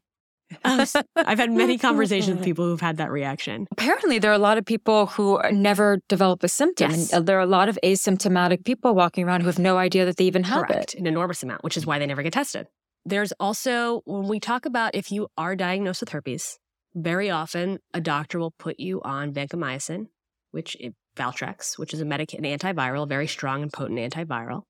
[0.65, 3.67] I've had many conversations with people who've had that reaction.
[3.71, 6.91] Apparently, there are a lot of people who never develop a symptom.
[6.91, 7.13] Yes.
[7.13, 10.17] And there are a lot of asymptomatic people walking around who have no idea that
[10.17, 10.95] they even have Correct.
[10.95, 11.01] it.
[11.01, 12.67] An enormous amount, which is why they never get tested.
[13.05, 16.59] There's also, when we talk about if you are diagnosed with herpes,
[16.95, 20.07] very often a doctor will put you on vancomycin,
[20.51, 24.63] which is Valtrex, which is a medic- an antiviral, very strong and potent antiviral,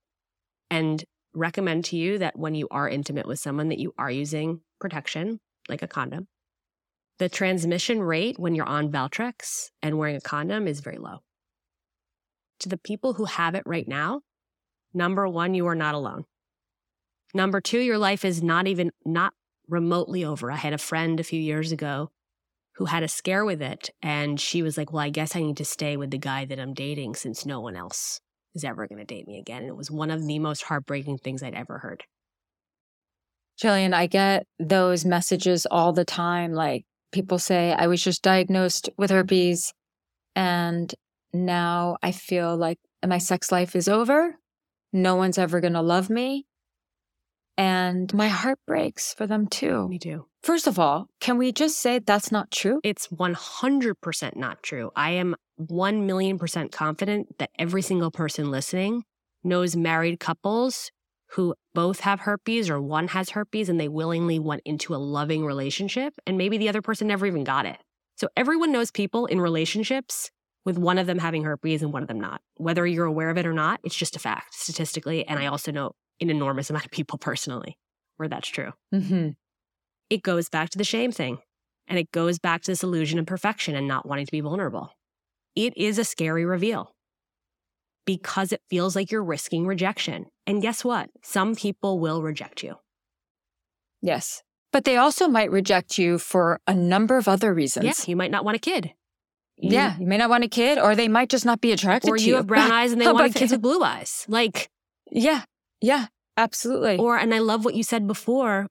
[0.70, 4.60] and recommend to you that when you are intimate with someone that you are using
[4.80, 6.28] protection, like a condom.
[7.18, 11.18] The transmission rate when you're on Valtrex and wearing a condom is very low.
[12.60, 14.22] To the people who have it right now,
[14.94, 16.24] number one, you are not alone.
[17.34, 19.34] Number two, your life is not even not
[19.68, 20.50] remotely over.
[20.50, 22.10] I had a friend a few years ago
[22.76, 25.56] who had a scare with it, and she was like, Well, I guess I need
[25.58, 28.20] to stay with the guy that I'm dating since no one else
[28.54, 29.62] is ever going to date me again.
[29.62, 32.04] And it was one of the most heartbreaking things I'd ever heard.
[33.60, 36.52] Jillian, I get those messages all the time.
[36.52, 39.72] Like people say, I was just diagnosed with herpes
[40.34, 40.94] and
[41.32, 44.36] now I feel like my sex life is over.
[44.92, 46.46] No one's ever going to love me.
[47.58, 49.88] And my heart breaks for them too.
[49.88, 50.26] Me too.
[50.42, 52.80] First of all, can we just say that's not true?
[52.82, 54.90] It's 100% not true.
[54.96, 59.04] I am 1 million percent confident that every single person listening
[59.44, 60.90] knows married couples
[61.34, 65.44] who both have herpes or one has herpes and they willingly went into a loving
[65.44, 67.78] relationship and maybe the other person never even got it.
[68.16, 70.30] So everyone knows people in relationships
[70.64, 72.40] with one of them having herpes and one of them not.
[72.56, 75.26] Whether you're aware of it or not, it's just a fact statistically.
[75.26, 77.78] And I also know an enormous amount of people personally
[78.18, 79.30] where that's true Mm-hmm.
[80.10, 81.38] it goes back to the shame thing.
[81.88, 84.90] And it goes back to this illusion of perfection and not wanting to be vulnerable.
[85.56, 86.91] It is a scary reveal
[88.06, 90.26] because it feels like you're risking rejection.
[90.46, 91.10] And guess what?
[91.22, 92.76] Some people will reject you.
[94.00, 94.42] Yes.
[94.72, 97.84] But they also might reject you for a number of other reasons.
[97.86, 98.92] Yeah, you might not want a kid.
[99.56, 99.96] You- Yeah.
[99.98, 102.24] You may not want a kid, or they might just not be attracted Or to
[102.24, 104.24] you have brown eyes and they want kids with blue eyes.
[104.28, 104.70] Like,
[105.10, 105.42] Yeah.
[105.80, 106.06] Yeah.
[106.36, 106.96] Absolutely.
[106.96, 108.66] Or, and I love what you said before.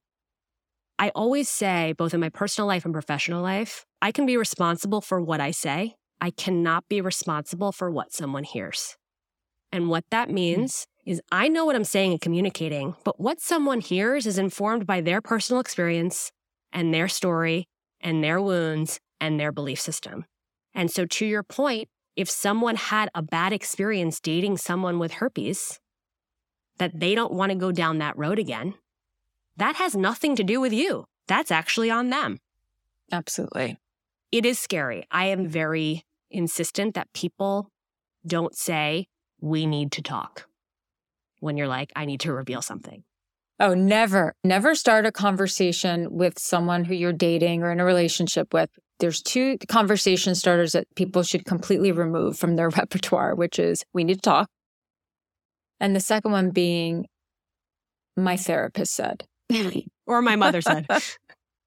[0.97, 5.01] I always say, both in my personal life and professional life, I can be responsible
[5.01, 5.95] for what I say.
[6.19, 8.97] I cannot be responsible for what someone hears.
[9.71, 10.35] And what that mm-hmm.
[10.35, 14.85] means is I know what I'm saying and communicating, but what someone hears is informed
[14.85, 16.31] by their personal experience
[16.71, 17.67] and their story
[17.99, 20.25] and their wounds and their belief system.
[20.73, 25.79] And so, to your point, if someone had a bad experience dating someone with herpes,
[26.77, 28.73] that they don't want to go down that road again,
[29.57, 31.05] that has nothing to do with you.
[31.27, 32.39] That's actually on them.
[33.11, 33.77] Absolutely.
[34.31, 35.05] It is scary.
[35.11, 37.69] I am very insistent that people
[38.25, 39.07] don't say,
[39.41, 40.47] we need to talk
[41.39, 43.03] when you're like, I need to reveal something.
[43.59, 48.53] Oh, never, never start a conversation with someone who you're dating or in a relationship
[48.53, 48.69] with.
[48.99, 54.03] There's two conversation starters that people should completely remove from their repertoire, which is we
[54.03, 54.49] need to talk.
[55.79, 57.07] And the second one being
[58.15, 59.25] my therapist said,
[60.07, 60.87] Or my mother said.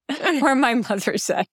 [0.43, 1.47] or my mother said.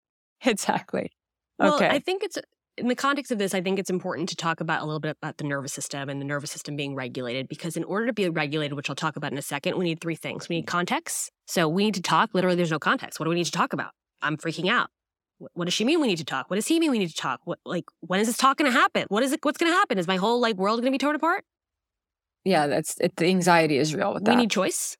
[0.43, 1.11] Exactly.
[1.59, 1.87] Well, okay.
[1.87, 2.37] I think it's
[2.77, 5.17] in the context of this, I think it's important to talk about a little bit
[5.21, 8.29] about the nervous system and the nervous system being regulated because in order to be
[8.29, 10.47] regulated, which I'll talk about in a second, we need three things.
[10.47, 10.77] We need mm-hmm.
[10.77, 11.31] context.
[11.47, 12.31] So we need to talk.
[12.33, 13.19] Literally, there's no context.
[13.19, 13.91] What do we need to talk about?
[14.21, 14.89] I'm freaking out.
[15.37, 16.49] What, what does she mean we need to talk?
[16.49, 17.41] What does he mean we need to talk?
[17.43, 19.05] What like when is this talk going to happen?
[19.09, 19.39] What is it?
[19.43, 19.97] What's going to happen?
[19.97, 21.43] Is my whole like world going to be torn apart?
[22.43, 24.31] yeah, that's it, the anxiety is real with that.
[24.31, 24.97] We need choice.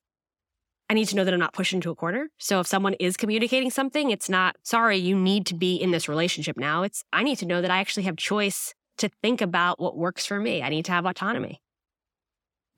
[0.92, 2.28] I need to know that I'm not pushed into a corner.
[2.36, 6.06] So if someone is communicating something, it's not, sorry, you need to be in this
[6.06, 6.82] relationship now.
[6.82, 10.26] It's, I need to know that I actually have choice to think about what works
[10.26, 10.62] for me.
[10.62, 11.62] I need to have autonomy.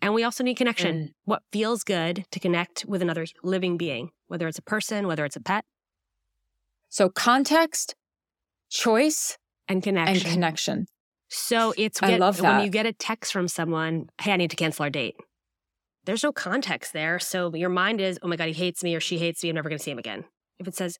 [0.01, 0.97] And we also need connection.
[0.97, 1.13] Mm.
[1.25, 5.35] What feels good to connect with another living being, whether it's a person, whether it's
[5.35, 5.65] a pet.
[6.91, 7.97] So context,
[8.71, 10.25] choice, and connection.
[10.25, 10.87] And connection.
[11.31, 12.59] So it's get, I love that.
[12.59, 15.17] when you get a text from someone, hey, I need to cancel our date.
[16.05, 17.19] There's no context there.
[17.19, 19.49] So your mind is, oh my God, he hates me or she hates me.
[19.49, 20.25] I'm never going to see him again.
[20.59, 20.99] If it says,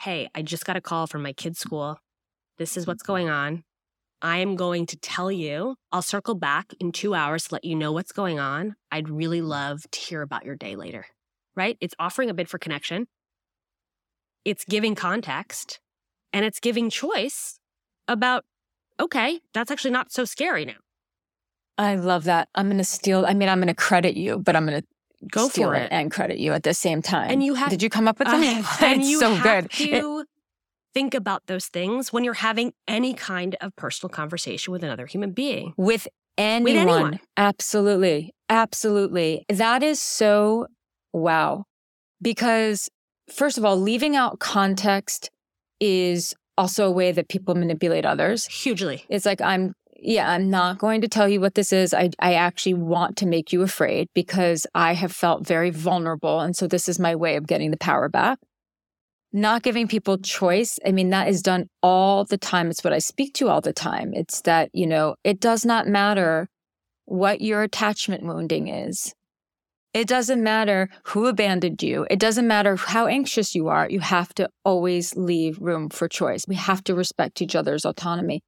[0.00, 1.98] hey, I just got a call from my kid's school.
[2.58, 3.12] This is what's mm-hmm.
[3.12, 3.64] going on.
[4.22, 5.76] I am going to tell you.
[5.92, 8.76] I'll circle back in two hours to let you know what's going on.
[8.90, 11.06] I'd really love to hear about your day later.
[11.56, 11.76] Right?
[11.80, 13.06] It's offering a bid for connection,
[14.44, 15.78] it's giving context,
[16.32, 17.60] and it's giving choice
[18.08, 18.44] about,
[18.98, 20.74] okay, that's actually not so scary now.
[21.76, 22.48] I love that.
[22.54, 23.26] I'm going to steal.
[23.26, 24.86] I mean, I'm going to credit you, but I'm going to
[25.30, 25.88] go for it.
[25.90, 27.30] and credit you at the same time.
[27.30, 27.70] And you have.
[27.70, 28.80] Did you come up with that?
[28.82, 29.70] Uh, and you so have good.
[29.72, 30.26] to it,
[30.92, 35.32] think about those things when you're having any kind of personal conversation with another human
[35.32, 35.74] being.
[35.76, 36.06] With
[36.38, 36.64] anyone.
[36.64, 37.20] With anyone.
[37.36, 38.34] Absolutely.
[38.48, 39.44] Absolutely.
[39.48, 40.66] That is so
[41.12, 41.64] wow.
[42.22, 42.88] Because
[43.32, 45.30] first of all, leaving out context
[45.80, 48.46] is also a way that people manipulate others.
[48.46, 49.04] Hugely.
[49.08, 51.94] It's like I'm yeah, I'm not going to tell you what this is.
[51.94, 56.40] I, I actually want to make you afraid because I have felt very vulnerable.
[56.40, 58.38] And so this is my way of getting the power back.
[59.32, 60.78] Not giving people choice.
[60.86, 62.70] I mean, that is done all the time.
[62.70, 64.12] It's what I speak to all the time.
[64.14, 66.48] It's that, you know, it does not matter
[67.06, 69.12] what your attachment wounding is.
[69.92, 72.06] It doesn't matter who abandoned you.
[72.10, 73.88] It doesn't matter how anxious you are.
[73.88, 76.46] You have to always leave room for choice.
[76.48, 78.42] We have to respect each other's autonomy.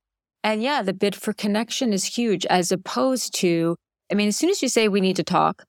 [0.46, 3.74] And yeah, the bid for connection is huge as opposed to,
[4.12, 5.64] I mean, as soon as you say we need to talk,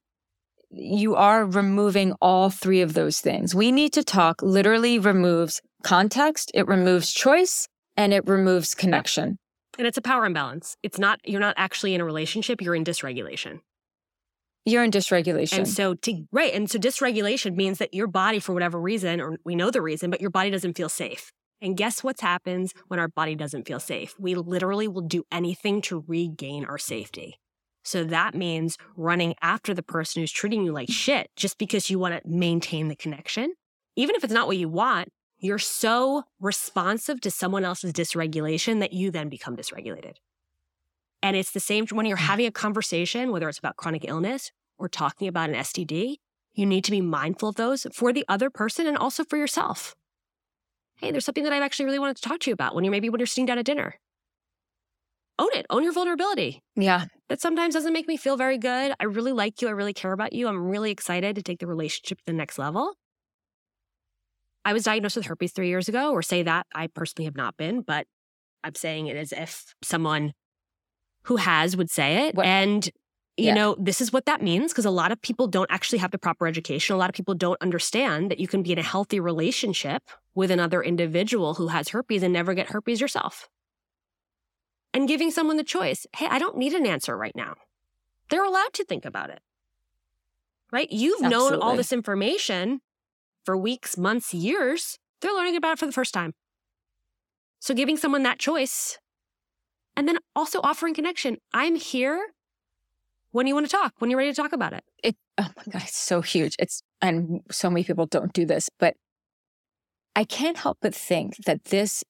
[0.70, 3.56] you are removing all three of those things.
[3.56, 9.40] We need to talk literally removes context, it removes choice, and it removes connection.
[9.80, 10.76] And it's a power imbalance.
[10.84, 13.62] It's not, you're not actually in a relationship, you're in dysregulation.
[14.64, 15.58] You're in dysregulation.
[15.58, 16.54] And so, to, right.
[16.54, 20.12] And so, dysregulation means that your body, for whatever reason, or we know the reason,
[20.12, 21.32] but your body doesn't feel safe.
[21.62, 24.16] And guess what happens when our body doesn't feel safe?
[24.20, 27.40] We literally will do anything to regain our safety.
[27.84, 31.98] So that means running after the person who's treating you like shit just because you
[31.98, 33.54] want to maintain the connection.
[33.96, 38.94] Even if it's not what you want, you're so responsive to someone else's dysregulation that
[38.94, 40.16] you then become dysregulated.
[41.24, 42.22] And it's the same when you're mm.
[42.22, 46.18] having a conversation, whether it's about chronic illness or talking about an STD,
[46.54, 49.96] you need to be mindful of those for the other person and also for yourself
[50.98, 52.92] hey, there's something that I've actually really wanted to talk to you about when you're
[52.92, 53.96] maybe when you're sitting down at dinner.
[55.40, 56.64] Own it, own your vulnerability.
[56.76, 57.06] Yeah.
[57.30, 58.94] That sometimes doesn't make me feel very good.
[59.00, 59.68] I really like you.
[59.68, 60.48] I really care about you.
[60.48, 62.96] I'm really excited to take the relationship to the next level.
[64.66, 67.56] I was diagnosed with herpes three years ago, or say that I personally have not
[67.56, 68.06] been, but
[68.64, 70.34] I'm saying it as if someone
[71.24, 72.36] who has would say it.
[72.36, 72.46] What?
[72.46, 72.90] And
[73.38, 73.54] you yeah.
[73.54, 76.18] know, this is what that means because a lot of people don't actually have the
[76.18, 76.96] proper education.
[76.96, 80.02] A lot of people don't understand that you can be in a healthy relationship
[80.38, 83.50] with another individual who has herpes and never get herpes yourself.
[84.94, 87.56] And giving someone the choice hey, I don't need an answer right now.
[88.30, 89.40] They're allowed to think about it.
[90.72, 90.92] Right?
[90.92, 91.58] You've Absolutely.
[91.58, 92.82] known all this information
[93.46, 95.00] for weeks, months, years.
[95.22, 96.34] They're learning about it for the first time.
[97.60, 99.00] So giving someone that choice
[99.96, 101.38] and then also offering connection.
[101.52, 102.22] I'm here
[103.32, 104.84] when you want to talk, when you're ready to talk about it.
[105.02, 106.56] It oh my god, it's so huge.
[106.60, 108.94] It's and so many people don't do this, but
[110.18, 112.04] I can't help but think that this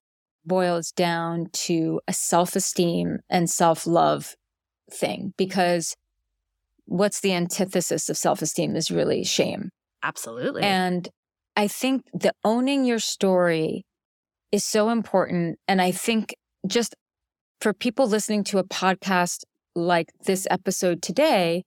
[0.46, 4.34] boils down to a self-esteem and self-love
[4.90, 5.94] thing because
[6.86, 9.72] what's the antithesis of self-esteem is really shame.
[10.02, 10.64] Absolutely.
[10.64, 11.10] And
[11.58, 13.84] I think the owning your story
[14.54, 16.34] is so important and I think
[16.66, 16.96] just
[17.60, 19.44] for people listening to a podcast
[19.76, 21.66] like this episode today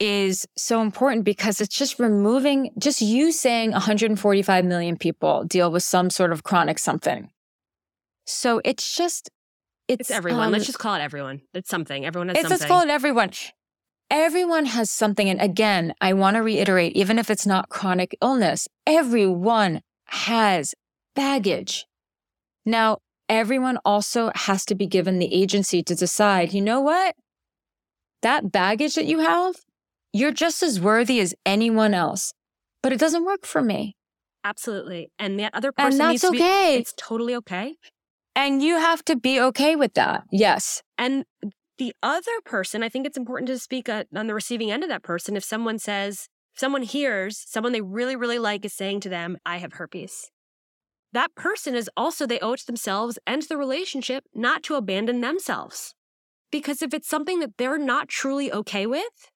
[0.00, 5.82] is so important because it's just removing just you saying 145 million people deal with
[5.82, 7.30] some sort of chronic something.
[8.26, 9.30] So it's just
[9.88, 10.46] it's, it's everyone.
[10.46, 11.40] Um, let's just call it everyone.
[11.54, 12.04] It's something.
[12.04, 12.58] Everyone has it's, something.
[12.58, 13.30] Let's call it everyone.
[14.10, 15.28] Everyone has something.
[15.28, 20.74] And again, I want to reiterate, even if it's not chronic illness, everyone has
[21.14, 21.86] baggage.
[22.64, 27.14] Now, everyone also has to be given the agency to decide, you know what?
[28.22, 29.54] that baggage that you have,
[30.12, 32.32] you're just as worthy as anyone else.
[32.82, 33.96] But it doesn't work for me.
[34.44, 35.10] Absolutely.
[35.18, 36.76] And that other person and that's okay.
[36.76, 37.74] Be, it's totally okay.
[38.36, 40.22] And you have to be okay with that.
[40.30, 40.82] Yes.
[40.96, 41.24] And
[41.78, 45.02] the other person, I think it's important to speak on the receiving end of that
[45.02, 45.36] person.
[45.36, 49.38] If someone says, if someone hears someone they really, really like is saying to them,
[49.44, 50.30] I have herpes.
[51.12, 54.74] That person is also, they owe it to themselves and to the relationship not to
[54.74, 55.94] abandon themselves
[56.50, 59.30] Because if it's something that they're not truly okay with,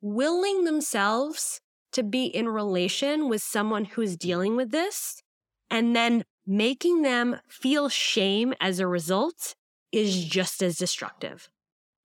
[0.00, 1.60] willing themselves
[1.92, 5.22] to be in relation with someone who's dealing with this
[5.70, 9.54] and then making them feel shame as a result
[9.92, 11.48] is just as destructive.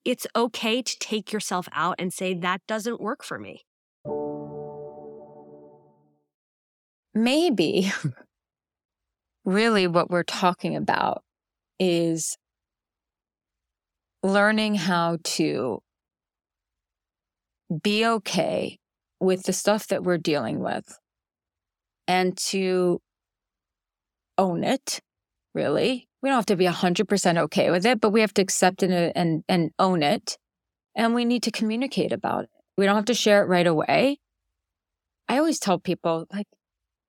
[0.04, 3.66] It's okay to take yourself out and say, that doesn't work for me.
[7.14, 7.92] Maybe
[9.46, 11.24] really what we're talking about
[11.80, 12.38] is
[14.24, 15.82] learning how to
[17.80, 18.78] be okay
[19.20, 20.98] with the stuff that we're dealing with
[22.08, 23.00] and to
[24.38, 25.00] own it,
[25.54, 26.08] really.
[26.22, 29.14] We don't have to be 100% okay with it, but we have to accept it
[29.16, 30.38] and, and own it.
[30.96, 32.50] And we need to communicate about it.
[32.78, 34.18] We don't have to share it right away.
[35.30, 36.48] I always tell people, like,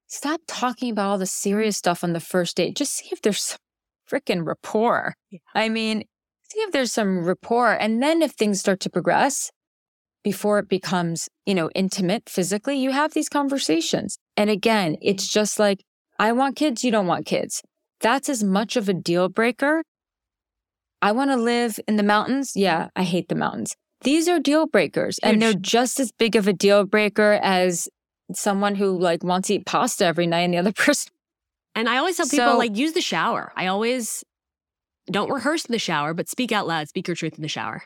[0.06, 2.76] stop talking about all the serious stuff on the first date.
[2.76, 3.58] Just see if there's some
[4.10, 5.14] freaking rapport.
[5.30, 5.40] Yeah.
[5.54, 6.04] I mean,
[6.42, 7.72] see if there's some rapport.
[7.72, 9.50] And then if things start to progress,
[10.22, 14.18] before it becomes, you know, intimate physically, you have these conversations.
[14.36, 15.84] And again, it's just like,
[16.18, 17.62] I want kids, you don't want kids.
[18.00, 19.82] That's as much of a deal breaker.
[21.00, 22.52] I want to live in the mountains.
[22.54, 23.74] Yeah, I hate the mountains.
[24.02, 25.32] These are deal breakers Huge.
[25.32, 27.88] and they're just as big of a deal breaker as
[28.34, 31.12] someone who like wants to eat pasta every night and the other person.
[31.74, 33.52] And I always tell people so, like use the shower.
[33.56, 34.24] I always
[35.10, 37.84] don't rehearse in the shower, but speak out loud, speak your truth in the shower.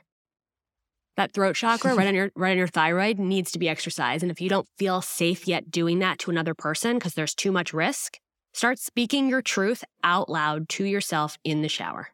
[1.16, 4.22] That throat chakra right on your right on your thyroid needs to be exercised.
[4.22, 7.52] And if you don't feel safe yet doing that to another person because there's too
[7.52, 8.18] much risk,
[8.52, 12.08] start speaking your truth out loud to yourself in the shower.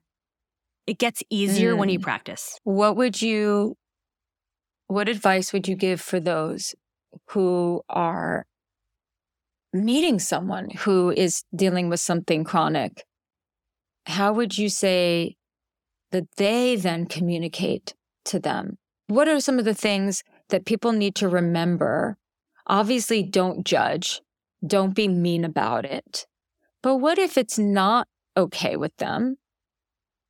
[0.87, 1.79] It gets easier mm.
[1.79, 2.03] when you mm.
[2.03, 2.59] practice.
[2.65, 3.77] What would you
[4.89, 6.75] what advice would you give for those
[7.31, 8.45] who are
[9.73, 13.05] meeting someone who is dealing with something chronic?
[14.07, 15.37] How would you say
[16.11, 17.95] that they then communicate
[18.27, 18.77] to them?
[19.15, 22.17] What are some of the things that people need to remember?
[22.67, 24.21] Obviously, don't judge,
[24.67, 26.27] don't be mean about it.
[26.83, 29.37] But what if it's not okay with them?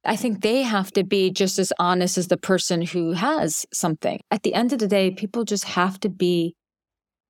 [0.05, 4.20] I think they have to be just as honest as the person who has something.
[4.30, 6.57] At the end of the day, people just have to be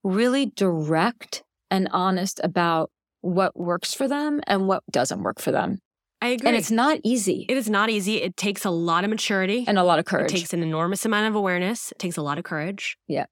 [0.02, 2.90] really direct and honest about
[3.20, 5.78] what works for them and what doesn't work for them.
[6.22, 6.48] I agree.
[6.48, 7.46] And it's not easy.
[7.48, 8.22] It is not easy.
[8.22, 10.32] It takes a lot of maturity and a lot of courage.
[10.32, 11.90] It takes an enormous amount of awareness.
[11.90, 12.96] It takes a lot of courage.
[13.08, 13.26] Yeah.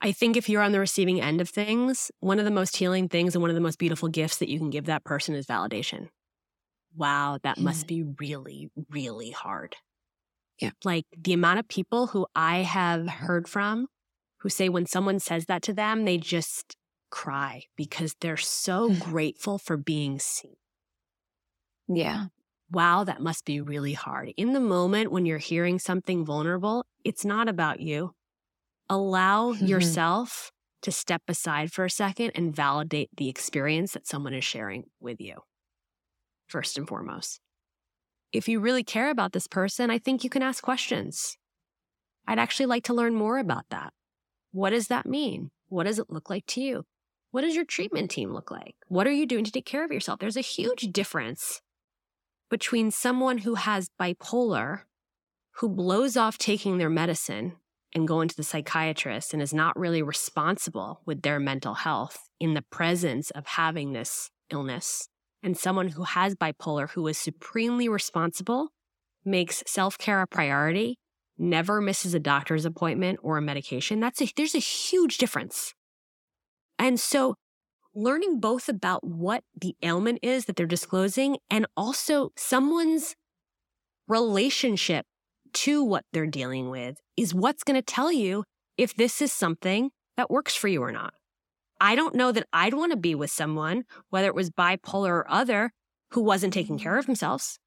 [0.00, 3.10] I think if you're on the receiving end of things, one of the most healing
[3.10, 5.46] things and one of the most beautiful gifts that you can give that person is
[5.46, 6.08] validation.
[6.96, 9.76] Wow, that must be really, really hard.
[10.58, 10.70] Yeah.
[10.84, 13.88] Like the amount of people who I have heard from
[14.38, 16.76] who say when someone says that to them, they just
[17.10, 20.54] cry because they're so grateful for being seen.
[21.96, 22.26] Yeah.
[22.70, 24.32] Wow, that must be really hard.
[24.36, 28.14] In the moment when you're hearing something vulnerable, it's not about you.
[28.88, 29.66] Allow mm-hmm.
[29.66, 30.50] yourself
[30.82, 35.20] to step aside for a second and validate the experience that someone is sharing with
[35.20, 35.34] you,
[36.46, 37.40] first and foremost.
[38.32, 41.36] If you really care about this person, I think you can ask questions.
[42.26, 43.92] I'd actually like to learn more about that.
[44.52, 45.50] What does that mean?
[45.68, 46.84] What does it look like to you?
[47.32, 48.74] What does your treatment team look like?
[48.88, 50.20] What are you doing to take care of yourself?
[50.20, 51.60] There's a huge difference
[52.52, 54.80] between someone who has bipolar,
[55.52, 57.54] who blows off taking their medicine
[57.94, 62.52] and going to the psychiatrist and is not really responsible with their mental health in
[62.52, 65.08] the presence of having this illness,
[65.42, 68.68] and someone who has bipolar who is supremely responsible,
[69.24, 70.98] makes self care a priority,
[71.38, 73.98] never misses a doctor's appointment or a medication.
[73.98, 75.72] That's a, there's a huge difference.
[76.78, 77.34] And so
[77.94, 83.14] learning both about what the ailment is that they're disclosing and also someone's
[84.08, 85.06] relationship
[85.52, 88.44] to what they're dealing with is what's going to tell you
[88.78, 91.12] if this is something that works for you or not.
[91.80, 95.30] I don't know that I'd want to be with someone, whether it was bipolar or
[95.30, 95.72] other,
[96.12, 97.58] who wasn't taking care of themselves.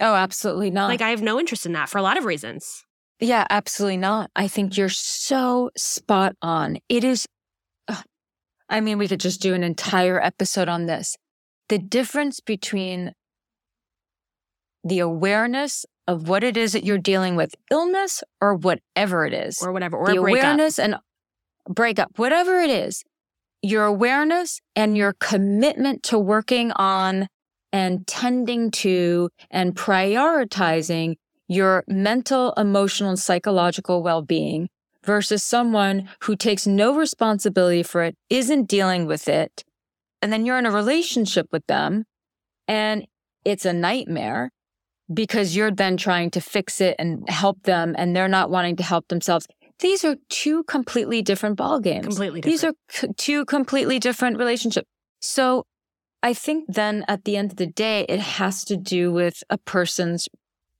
[0.00, 0.88] Oh, absolutely not.
[0.88, 2.84] Like, I have no interest in that for a lot of reasons.
[3.20, 4.30] Yeah, absolutely not.
[4.36, 6.78] I think you're so spot on.
[6.88, 7.26] It is
[8.68, 11.16] I mean, we could just do an entire episode on this.
[11.68, 13.12] The difference between
[14.84, 19.62] the awareness of what it is that you're dealing with, illness or whatever it is,
[19.62, 20.96] or whatever, or the awareness and
[21.68, 23.04] breakup, whatever it is,
[23.62, 27.28] your awareness and your commitment to working on
[27.72, 31.16] and tending to and prioritizing
[31.48, 34.68] your mental, emotional, and psychological well being
[35.12, 39.64] versus someone who takes no responsibility for it, isn't dealing with it.
[40.20, 41.92] And then you're in a relationship with them
[42.80, 42.96] and
[43.50, 44.44] it's a nightmare.
[45.22, 47.10] because you're then trying to fix it and
[47.42, 49.46] help them and they're not wanting to help themselves.
[49.86, 52.04] These are two completely different ball games.
[52.10, 54.88] Completely These are c- two completely different relationships.
[55.36, 55.64] So
[56.30, 59.56] I think then at the end of the day, it has to do with a
[59.74, 60.28] person's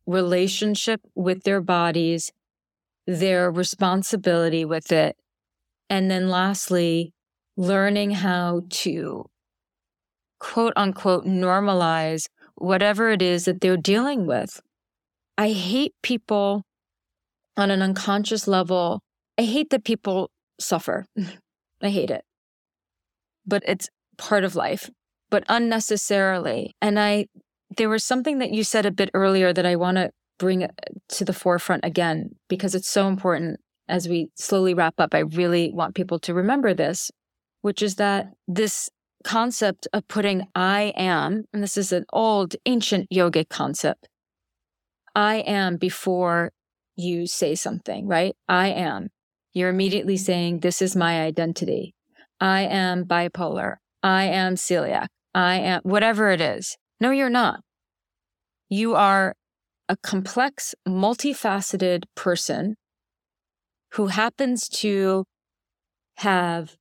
[0.06, 2.22] relationship with their bodies,
[3.08, 5.16] their responsibility with it.
[5.88, 7.14] And then lastly,
[7.56, 9.24] learning how to
[10.38, 14.60] quote unquote normalize whatever it is that they're dealing with.
[15.38, 16.64] I hate people
[17.56, 19.00] on an unconscious level.
[19.38, 20.30] I hate that people
[20.60, 21.06] suffer.
[21.82, 22.24] I hate it.
[23.46, 23.88] But it's
[24.18, 24.90] part of life,
[25.30, 26.74] but unnecessarily.
[26.82, 27.26] And I,
[27.74, 30.68] there was something that you said a bit earlier that I want to bring
[31.08, 35.14] to the forefront again, because it's so important as we slowly wrap up.
[35.14, 37.10] I really want people to remember this,
[37.62, 38.88] which is that this
[39.24, 44.08] concept of putting I am, and this is an old ancient yogic concept.
[45.14, 46.52] I am before
[46.96, 48.34] you say something, right?
[48.48, 49.08] I am.
[49.52, 51.94] You're immediately saying, This is my identity.
[52.40, 53.76] I am bipolar.
[54.02, 55.08] I am celiac.
[55.34, 56.76] I am whatever it is.
[57.00, 57.60] No, you're not.
[58.68, 59.34] You are
[59.88, 62.76] a complex, multifaceted person
[63.92, 65.24] who happens to
[66.18, 66.76] have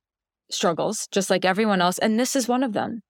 [0.50, 1.98] struggles, just like everyone else.
[1.98, 3.00] And this is one of them.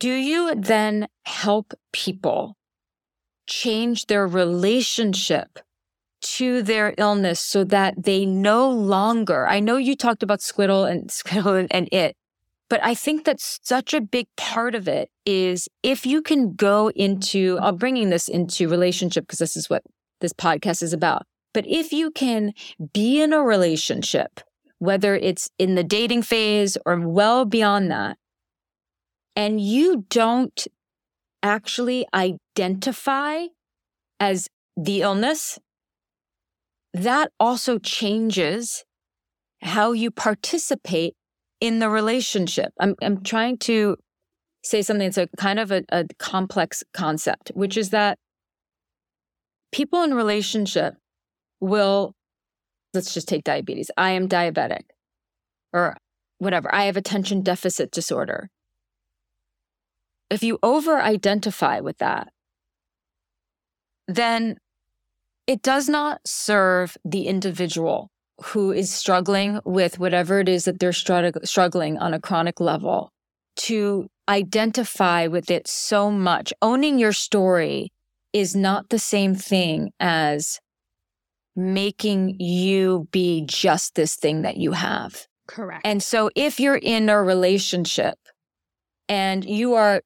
[0.00, 2.54] Do you then help people
[3.46, 5.58] change their relationship
[6.20, 11.08] to their illness so that they no longer, I know you talked about squiddle and
[11.10, 12.16] squiddle and, and it,
[12.68, 16.90] but I think that such a big part of it is if you can go
[16.90, 19.82] into, I'm bringing this into relationship because this is what
[20.20, 21.22] this podcast is about.
[21.54, 22.52] But if you can
[22.92, 24.40] be in a relationship,
[24.78, 28.18] whether it's in the dating phase or well beyond that,
[29.34, 30.66] and you don't
[31.42, 33.46] actually identify
[34.20, 35.58] as the illness,
[36.92, 38.84] that also changes
[39.62, 41.14] how you participate
[41.60, 42.72] in the relationship.
[42.80, 43.96] I'm, I'm trying to
[44.62, 48.18] say something that's a kind of a, a complex concept, which is that
[49.72, 50.94] people in relationship
[51.60, 52.14] will,
[52.94, 53.90] let's just take diabetes.
[53.96, 54.82] I am diabetic
[55.72, 55.96] or
[56.38, 56.72] whatever.
[56.74, 58.50] I have attention deficit disorder.
[60.30, 62.32] If you over identify with that,
[64.06, 64.58] then
[65.46, 68.10] it does not serve the individual
[68.42, 73.10] who is struggling with whatever it is that they're strugg- struggling on a chronic level
[73.56, 76.52] to identify with it so much.
[76.62, 77.92] Owning your story
[78.32, 80.60] is not the same thing as
[81.56, 85.26] making you be just this thing that you have.
[85.48, 85.84] Correct.
[85.84, 88.16] And so if you're in a relationship
[89.08, 90.02] and you are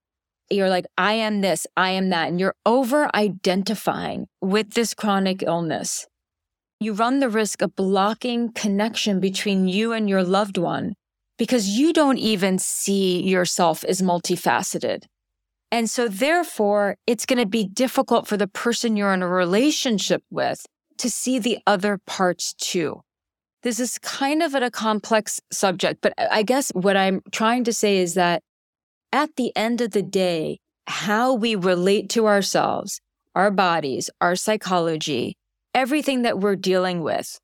[0.51, 5.43] you're like I am this, I am that and you're over identifying with this chronic
[5.43, 6.07] illness,
[6.83, 10.95] you run the risk of blocking connection between you and your loved one
[11.39, 15.05] because you don't even see yourself as multifaceted.
[15.71, 20.23] And so therefore, it's going to be difficult for the person you're in a relationship
[20.31, 20.65] with
[20.99, 23.01] to see the other parts too.
[23.63, 27.99] This is kind of a complex subject, but I guess what I'm trying to say
[27.99, 28.43] is that
[29.13, 33.01] at the end of the day, how we relate to ourselves,
[33.35, 35.37] our bodies, our psychology,
[35.75, 37.39] everything that we're dealing with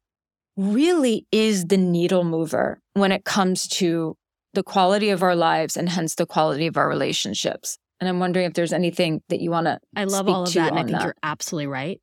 [0.57, 4.17] really is the needle mover when it comes to
[4.55, 7.79] the quality of our lives and hence the quality of our relationships.
[8.01, 10.71] And I'm wondering if there's anything that you want to I love all of that.
[10.71, 11.05] And I think that.
[11.05, 12.01] you're absolutely right.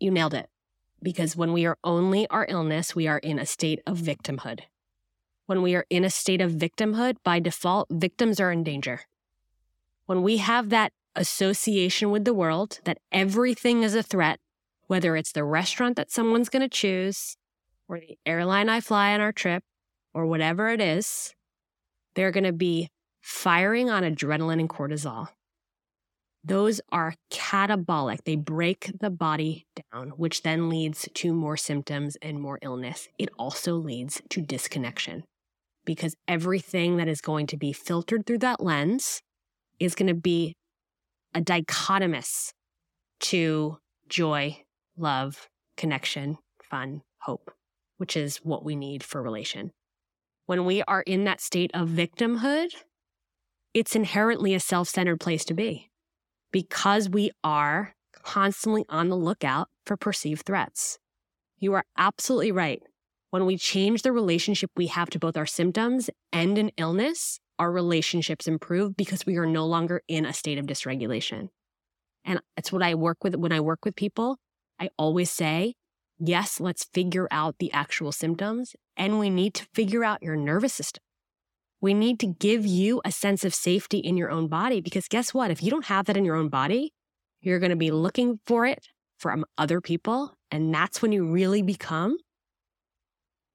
[0.00, 0.48] You nailed it.
[1.02, 4.60] Because when we are only our illness, we are in a state of victimhood.
[5.46, 9.02] When we are in a state of victimhood, by default, victims are in danger.
[10.06, 14.40] When we have that association with the world, that everything is a threat,
[14.86, 17.36] whether it's the restaurant that someone's going to choose,
[17.88, 19.62] or the airline I fly on our trip,
[20.14, 21.34] or whatever it is,
[22.14, 22.88] they're going to be
[23.20, 25.28] firing on adrenaline and cortisol.
[26.44, 28.22] Those are catabolic.
[28.24, 33.08] They break the body down, which then leads to more symptoms and more illness.
[33.18, 35.24] It also leads to disconnection
[35.84, 39.22] because everything that is going to be filtered through that lens
[39.80, 40.54] is going to be
[41.34, 42.52] a dichotomous
[43.20, 43.78] to
[44.08, 44.62] joy,
[44.96, 47.50] love, connection, fun, hope,
[47.98, 49.72] which is what we need for relation.
[50.46, 52.68] When we are in that state of victimhood,
[53.74, 55.90] it's inherently a self centered place to be
[56.52, 60.98] because we are constantly on the lookout for perceived threats.
[61.58, 62.82] You are absolutely right.
[63.30, 67.72] When we change the relationship we have to both our symptoms and an illness, our
[67.72, 71.48] relationships improve because we are no longer in a state of dysregulation.
[72.24, 74.38] And it's what I work with when I work with people.
[74.78, 75.74] I always say,
[76.18, 80.74] yes, let's figure out the actual symptoms and we need to figure out your nervous
[80.74, 81.02] system.
[81.80, 85.34] We need to give you a sense of safety in your own body because guess
[85.34, 85.50] what?
[85.50, 86.92] If you don't have that in your own body,
[87.40, 90.34] you're going to be looking for it from other people.
[90.50, 92.16] And that's when you really become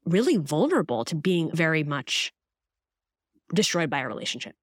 [0.06, 2.32] really vulnerable to being very much
[3.54, 4.56] destroyed by a relationship.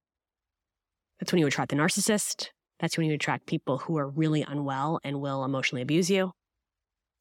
[1.21, 2.49] That's when you attract the narcissist.
[2.81, 6.33] That's when you attract people who are really unwell and will emotionally abuse you.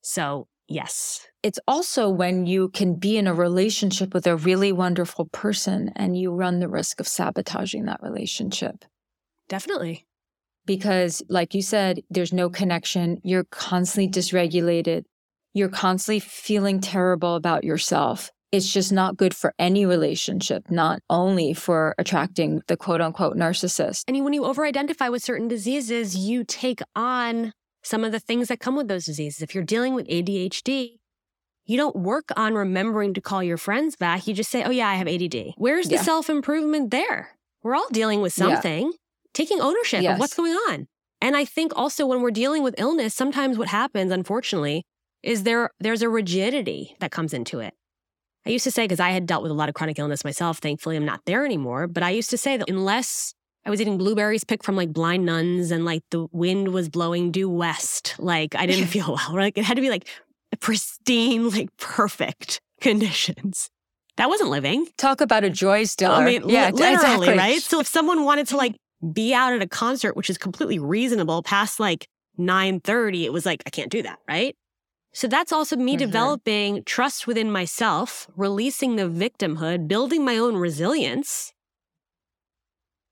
[0.10, 1.28] So, yes.
[1.44, 6.18] It's also when you can be in a relationship with a really wonderful person and
[6.18, 8.86] you run the risk of sabotaging that relationship.
[9.50, 10.06] Definitely.
[10.66, 13.20] Because, like you said, there's no connection.
[13.26, 15.04] You're constantly dysregulated.
[15.54, 21.54] You're constantly feeling terrible about yourself it's just not good for any relationship, not only
[21.54, 24.04] for attracting the quote unquote narcissist.
[24.08, 27.52] And when you over identify with certain diseases, you take on
[27.88, 29.42] some of the things that come with those diseases.
[29.42, 31.00] If you're dealing with ADHD,
[31.66, 34.28] you don't work on remembering to call your friends back.
[34.28, 35.54] You just say, Oh, yeah, I have ADD.
[35.58, 37.38] Where's the self improvement there?
[37.64, 38.98] We're all dealing with something, yeah.
[39.34, 40.14] taking ownership yes.
[40.14, 40.88] of what's going on.
[41.20, 44.86] And I think also when we're dealing with illness, sometimes what happens, unfortunately,
[45.24, 47.74] is there there's a rigidity that comes into it.
[48.46, 50.60] I used to say, because I had dealt with a lot of chronic illness myself,
[50.60, 53.34] thankfully I'm not there anymore, but I used to say that unless
[53.68, 57.32] I was eating blueberries picked from like blind nuns and like the wind was blowing
[57.32, 59.36] due west, like I didn't feel well.
[59.36, 60.08] Like it had to be like
[60.62, 63.70] pristine, like perfect conditions.
[64.16, 64.88] That wasn't living.
[64.98, 66.14] Talk about a joy still.
[66.14, 67.38] I mean, yeah, literally, exactly.
[67.38, 67.62] right?
[67.62, 68.78] So if someone wanted to like
[69.14, 72.08] be out at a concert, which is completely reasonable, past like
[72.40, 74.56] 9:30, it was like, I can't do that, right?
[75.12, 76.00] So that's also me mm-hmm.
[76.00, 81.52] developing trust within myself, releasing the victimhood, building my own resilience,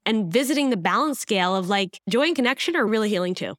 [0.06, 3.56] and visiting the balance scale of like joy and connection are really healing too.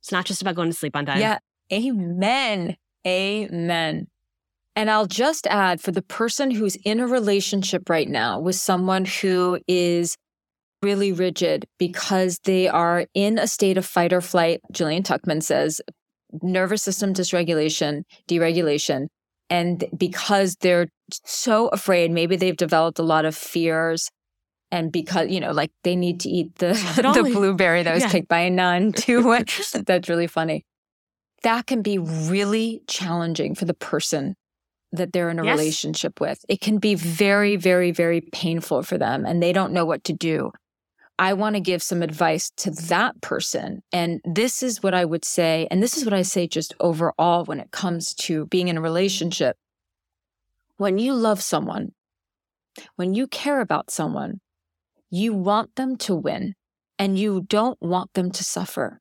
[0.00, 1.20] It's not just about going to sleep on time.
[1.20, 1.38] Yeah.
[1.72, 2.76] Amen.
[3.06, 4.06] Amen.
[4.74, 9.04] And I'll just add for the person who's in a relationship right now with someone
[9.04, 10.16] who is
[10.82, 15.80] really rigid because they are in a state of fight or flight, Jillian Tuchman says,
[16.42, 19.06] nervous system dysregulation, deregulation.
[19.48, 20.88] And because they're
[21.24, 24.10] so afraid, maybe they've developed a lot of fears.
[24.70, 26.72] And because, you know, like they need to eat the,
[27.14, 28.10] the blueberry that was yeah.
[28.10, 29.22] picked by a nun too.
[29.84, 30.64] That's really funny.
[31.42, 34.34] That can be really challenging for the person
[34.92, 35.58] that they're in a yes.
[35.58, 36.44] relationship with.
[36.48, 40.12] It can be very, very, very painful for them and they don't know what to
[40.12, 40.50] do.
[41.18, 43.82] I want to give some advice to that person.
[43.90, 45.66] And this is what I would say.
[45.70, 48.82] And this is what I say just overall when it comes to being in a
[48.82, 49.56] relationship.
[50.76, 51.92] When you love someone,
[52.96, 54.40] when you care about someone,
[55.10, 56.54] you want them to win
[56.98, 59.00] and you don't want them to suffer.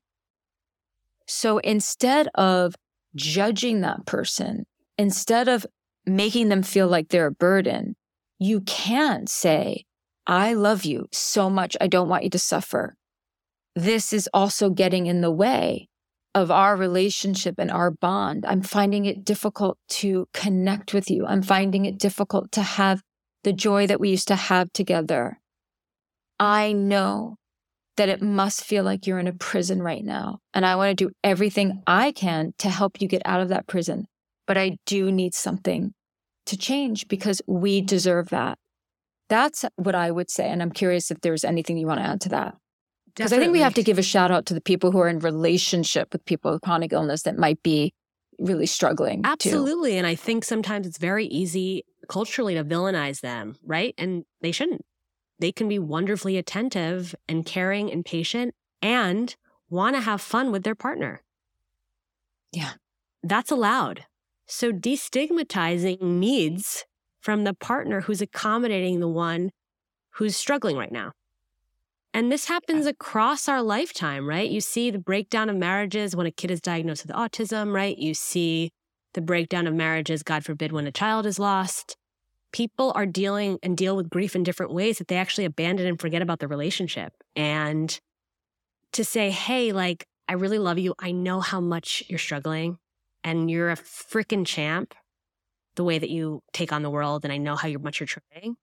[1.28, 2.76] So instead of
[3.16, 4.66] judging that person,
[4.98, 5.66] instead of
[6.06, 7.96] making them feel like they're a burden,
[8.38, 9.86] you can say,
[10.28, 11.78] I love you so much.
[11.80, 12.96] I don't want you to suffer.
[13.76, 15.90] This is also getting in the way
[16.34, 18.46] of our relationship and our bond.
[18.46, 21.26] I'm finding it difficult to connect with you.
[21.26, 23.02] I'm finding it difficult to have
[23.44, 25.40] the joy that we used to have together.
[26.40, 27.38] I know
[27.98, 30.40] that it must feel like you're in a prison right now.
[30.54, 33.68] And I want to do everything I can to help you get out of that
[33.68, 34.06] prison.
[34.48, 35.94] But I do need something
[36.46, 38.60] to change because we deserve that.
[39.30, 40.50] That's what I would say.
[40.50, 42.56] And I'm curious if there's anything you want to add to that.
[43.16, 45.08] Because I think we have to give a shout out to the people who are
[45.08, 47.94] in relationship with people with chronic illness that might be
[48.38, 49.22] really struggling.
[49.24, 49.92] Absolutely.
[49.92, 49.98] Too.
[49.98, 53.96] And I think sometimes it's very easy culturally to villainize them, right?
[53.98, 54.86] And they shouldn't.
[55.40, 59.36] They can be wonderfully attentive and caring and patient and
[59.70, 61.22] want to have fun with their partner.
[62.52, 62.74] Yeah.
[63.24, 64.06] That's allowed.
[64.46, 66.86] So destigmatizing needs
[67.20, 69.50] from the partner who's accommodating the one
[70.12, 71.12] who's struggling right now.
[72.14, 74.50] And this happens across our lifetime, right?
[74.50, 77.98] You see the breakdown of marriages when a kid is diagnosed with autism, right?
[77.98, 78.72] You see
[79.14, 81.98] the breakdown of marriages, God forbid, when a child is lost.
[82.56, 86.00] People are dealing and deal with grief in different ways that they actually abandon and
[86.00, 87.12] forget about the relationship.
[87.36, 88.00] And
[88.94, 90.96] to say, hey, like, I really love you.
[90.98, 92.78] I know how much you're struggling
[93.26, 94.96] and you're a freaking champ
[95.76, 98.56] the way that you take on the world and I know how much you're trying.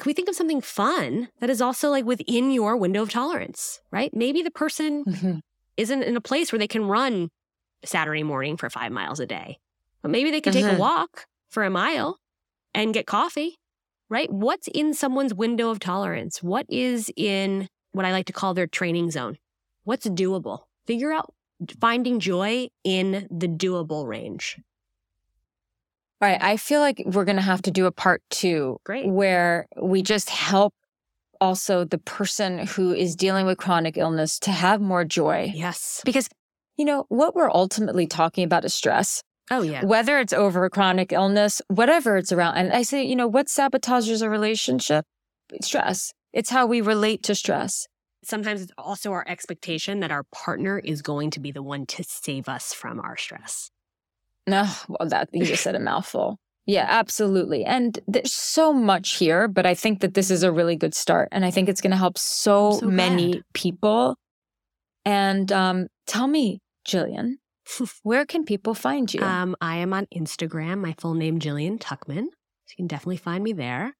[0.00, 3.80] Can we think of something fun that is also like within your window of tolerance,
[3.92, 4.12] right?
[4.12, 5.38] Maybe the person mm-hmm.
[5.76, 7.30] isn't in a place where they can run
[7.84, 9.60] Saturday morning for five miles a day,
[10.02, 10.62] but maybe they can mm-hmm.
[10.62, 10.80] take a mm-hmm.
[10.80, 12.18] walk for a mile
[12.74, 13.56] and get coffee,
[14.08, 14.30] right?
[14.32, 16.42] What's in someone's window of tolerance?
[16.42, 19.38] What is in what I like to call their training zone?
[19.84, 20.60] What's doable?
[20.88, 21.34] figure out
[21.80, 24.56] finding joy in the doable range.
[26.20, 26.42] All right.
[26.42, 28.78] I feel like we're going to have to do a part two.
[28.84, 29.06] Great.
[29.06, 30.74] Where we just help
[31.40, 35.52] also the person who is dealing with chronic illness to have more joy.
[35.54, 36.00] Yes.
[36.04, 36.28] Because,
[36.76, 39.22] you know, what we're ultimately talking about is stress.
[39.50, 39.84] Oh, yeah.
[39.84, 42.56] Whether it's over a chronic illness, whatever it's around.
[42.56, 45.04] And I say, you know, what sabotages a relationship?
[45.62, 46.12] Stress.
[46.32, 47.86] It's how we relate to stress.
[48.22, 52.04] Sometimes it's also our expectation that our partner is going to be the one to
[52.04, 53.70] save us from our stress.
[54.46, 56.38] No, well, that you just said a mouthful.
[56.66, 57.64] Yeah, absolutely.
[57.64, 61.28] And there's so much here, but I think that this is a really good start.
[61.32, 63.44] And I think it's going to help so, so many glad.
[63.54, 64.16] people.
[65.06, 67.36] And um, tell me, Jillian,
[68.02, 69.20] where can people find you?
[69.20, 72.26] Um, I am on Instagram, my full name, Jillian Tuchman.
[72.66, 73.94] So you can definitely find me there.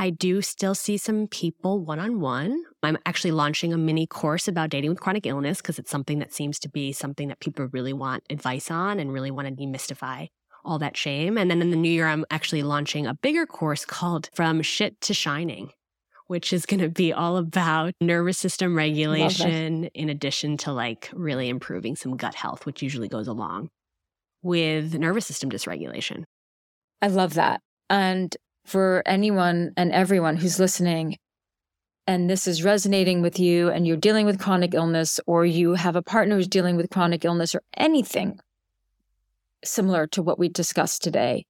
[0.00, 2.62] I do still see some people one on one.
[2.84, 6.32] I'm actually launching a mini course about dating with chronic illness because it's something that
[6.32, 10.28] seems to be something that people really want advice on and really want to demystify
[10.64, 11.36] all that shame.
[11.36, 15.00] And then in the new year, I'm actually launching a bigger course called From Shit
[15.02, 15.70] to Shining,
[16.28, 21.48] which is going to be all about nervous system regulation in addition to like really
[21.48, 23.70] improving some gut health, which usually goes along
[24.42, 26.24] with nervous system dysregulation.
[27.02, 27.60] I love that.
[27.90, 31.16] And for anyone and everyone who's listening,
[32.06, 35.96] and this is resonating with you, and you're dealing with chronic illness, or you have
[35.96, 38.38] a partner who's dealing with chronic illness, or anything
[39.64, 41.46] similar to what we discussed today,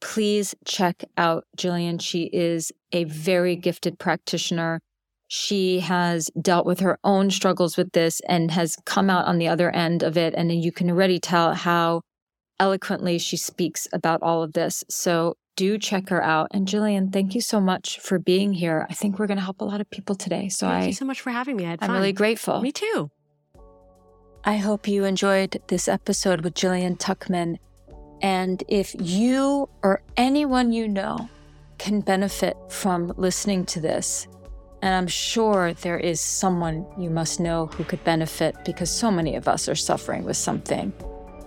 [0.00, 2.00] please check out Jillian.
[2.00, 4.80] She is a very gifted practitioner.
[5.28, 9.48] She has dealt with her own struggles with this and has come out on the
[9.48, 10.34] other end of it.
[10.36, 12.02] And you can already tell how
[12.60, 14.84] eloquently she speaks about all of this.
[14.88, 16.48] So do check her out.
[16.52, 18.86] And Jillian, thank you so much for being here.
[18.88, 20.48] I think we're going to help a lot of people today.
[20.48, 21.64] So Thank I, you so much for having me.
[21.66, 21.96] I had I'm fun.
[21.96, 22.60] really grateful.
[22.60, 23.10] Me too.
[24.44, 27.56] I hope you enjoyed this episode with Jillian Tuchman.
[28.22, 31.28] And if you or anyone you know
[31.78, 34.26] can benefit from listening to this,
[34.82, 39.36] and I'm sure there is someone you must know who could benefit because so many
[39.36, 40.92] of us are suffering with something,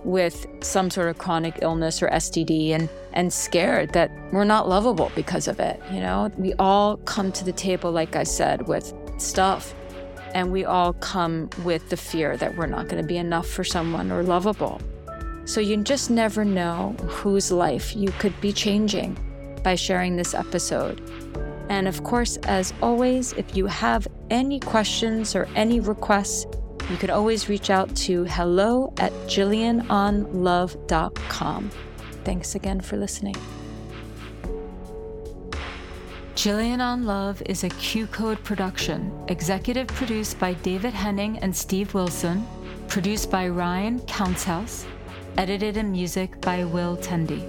[0.03, 5.11] with some sort of chronic illness or STD and and scared that we're not lovable
[5.15, 6.31] because of it, you know?
[6.37, 9.73] We all come to the table like I said with stuff
[10.33, 13.63] and we all come with the fear that we're not going to be enough for
[13.63, 14.79] someone or lovable.
[15.49, 19.17] So you just never know whose life you could be changing
[19.63, 21.01] by sharing this episode.
[21.69, 26.45] And of course, as always, if you have any questions or any requests,
[26.91, 31.71] you can always reach out to hello at jillianonlove.com.
[32.23, 33.35] Thanks again for listening.
[36.35, 42.45] Jillian on Love is a QCODE production, executive produced by David Henning and Steve Wilson,
[42.87, 44.85] produced by Ryan Countshouse,
[45.37, 47.43] edited and music by Will Tendy.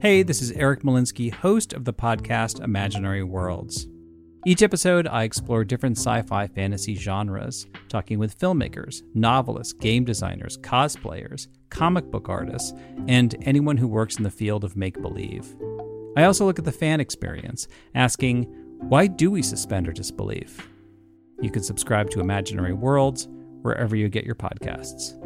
[0.00, 3.86] Hey, this is Eric Molinsky, host of the podcast Imaginary Worlds.
[4.46, 10.56] Each episode, I explore different sci fi fantasy genres, talking with filmmakers, novelists, game designers,
[10.56, 12.72] cosplayers, comic book artists,
[13.06, 15.54] and anyone who works in the field of make believe.
[16.16, 18.44] I also look at the fan experience, asking,
[18.80, 20.69] why do we suspend our disbelief?
[21.40, 23.28] You can subscribe to Imaginary Worlds
[23.62, 25.16] wherever you get your podcasts.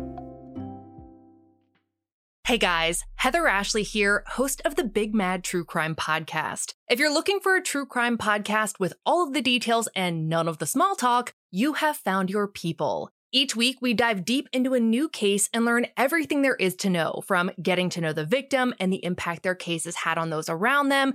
[2.46, 6.74] Hey guys, Heather Ashley here, host of the Big Mad True Crime Podcast.
[6.90, 10.46] If you're looking for a true crime podcast with all of the details and none
[10.46, 13.10] of the small talk, you have found your people.
[13.32, 16.90] Each week, we dive deep into a new case and learn everything there is to
[16.90, 20.30] know from getting to know the victim and the impact their case has had on
[20.30, 21.14] those around them,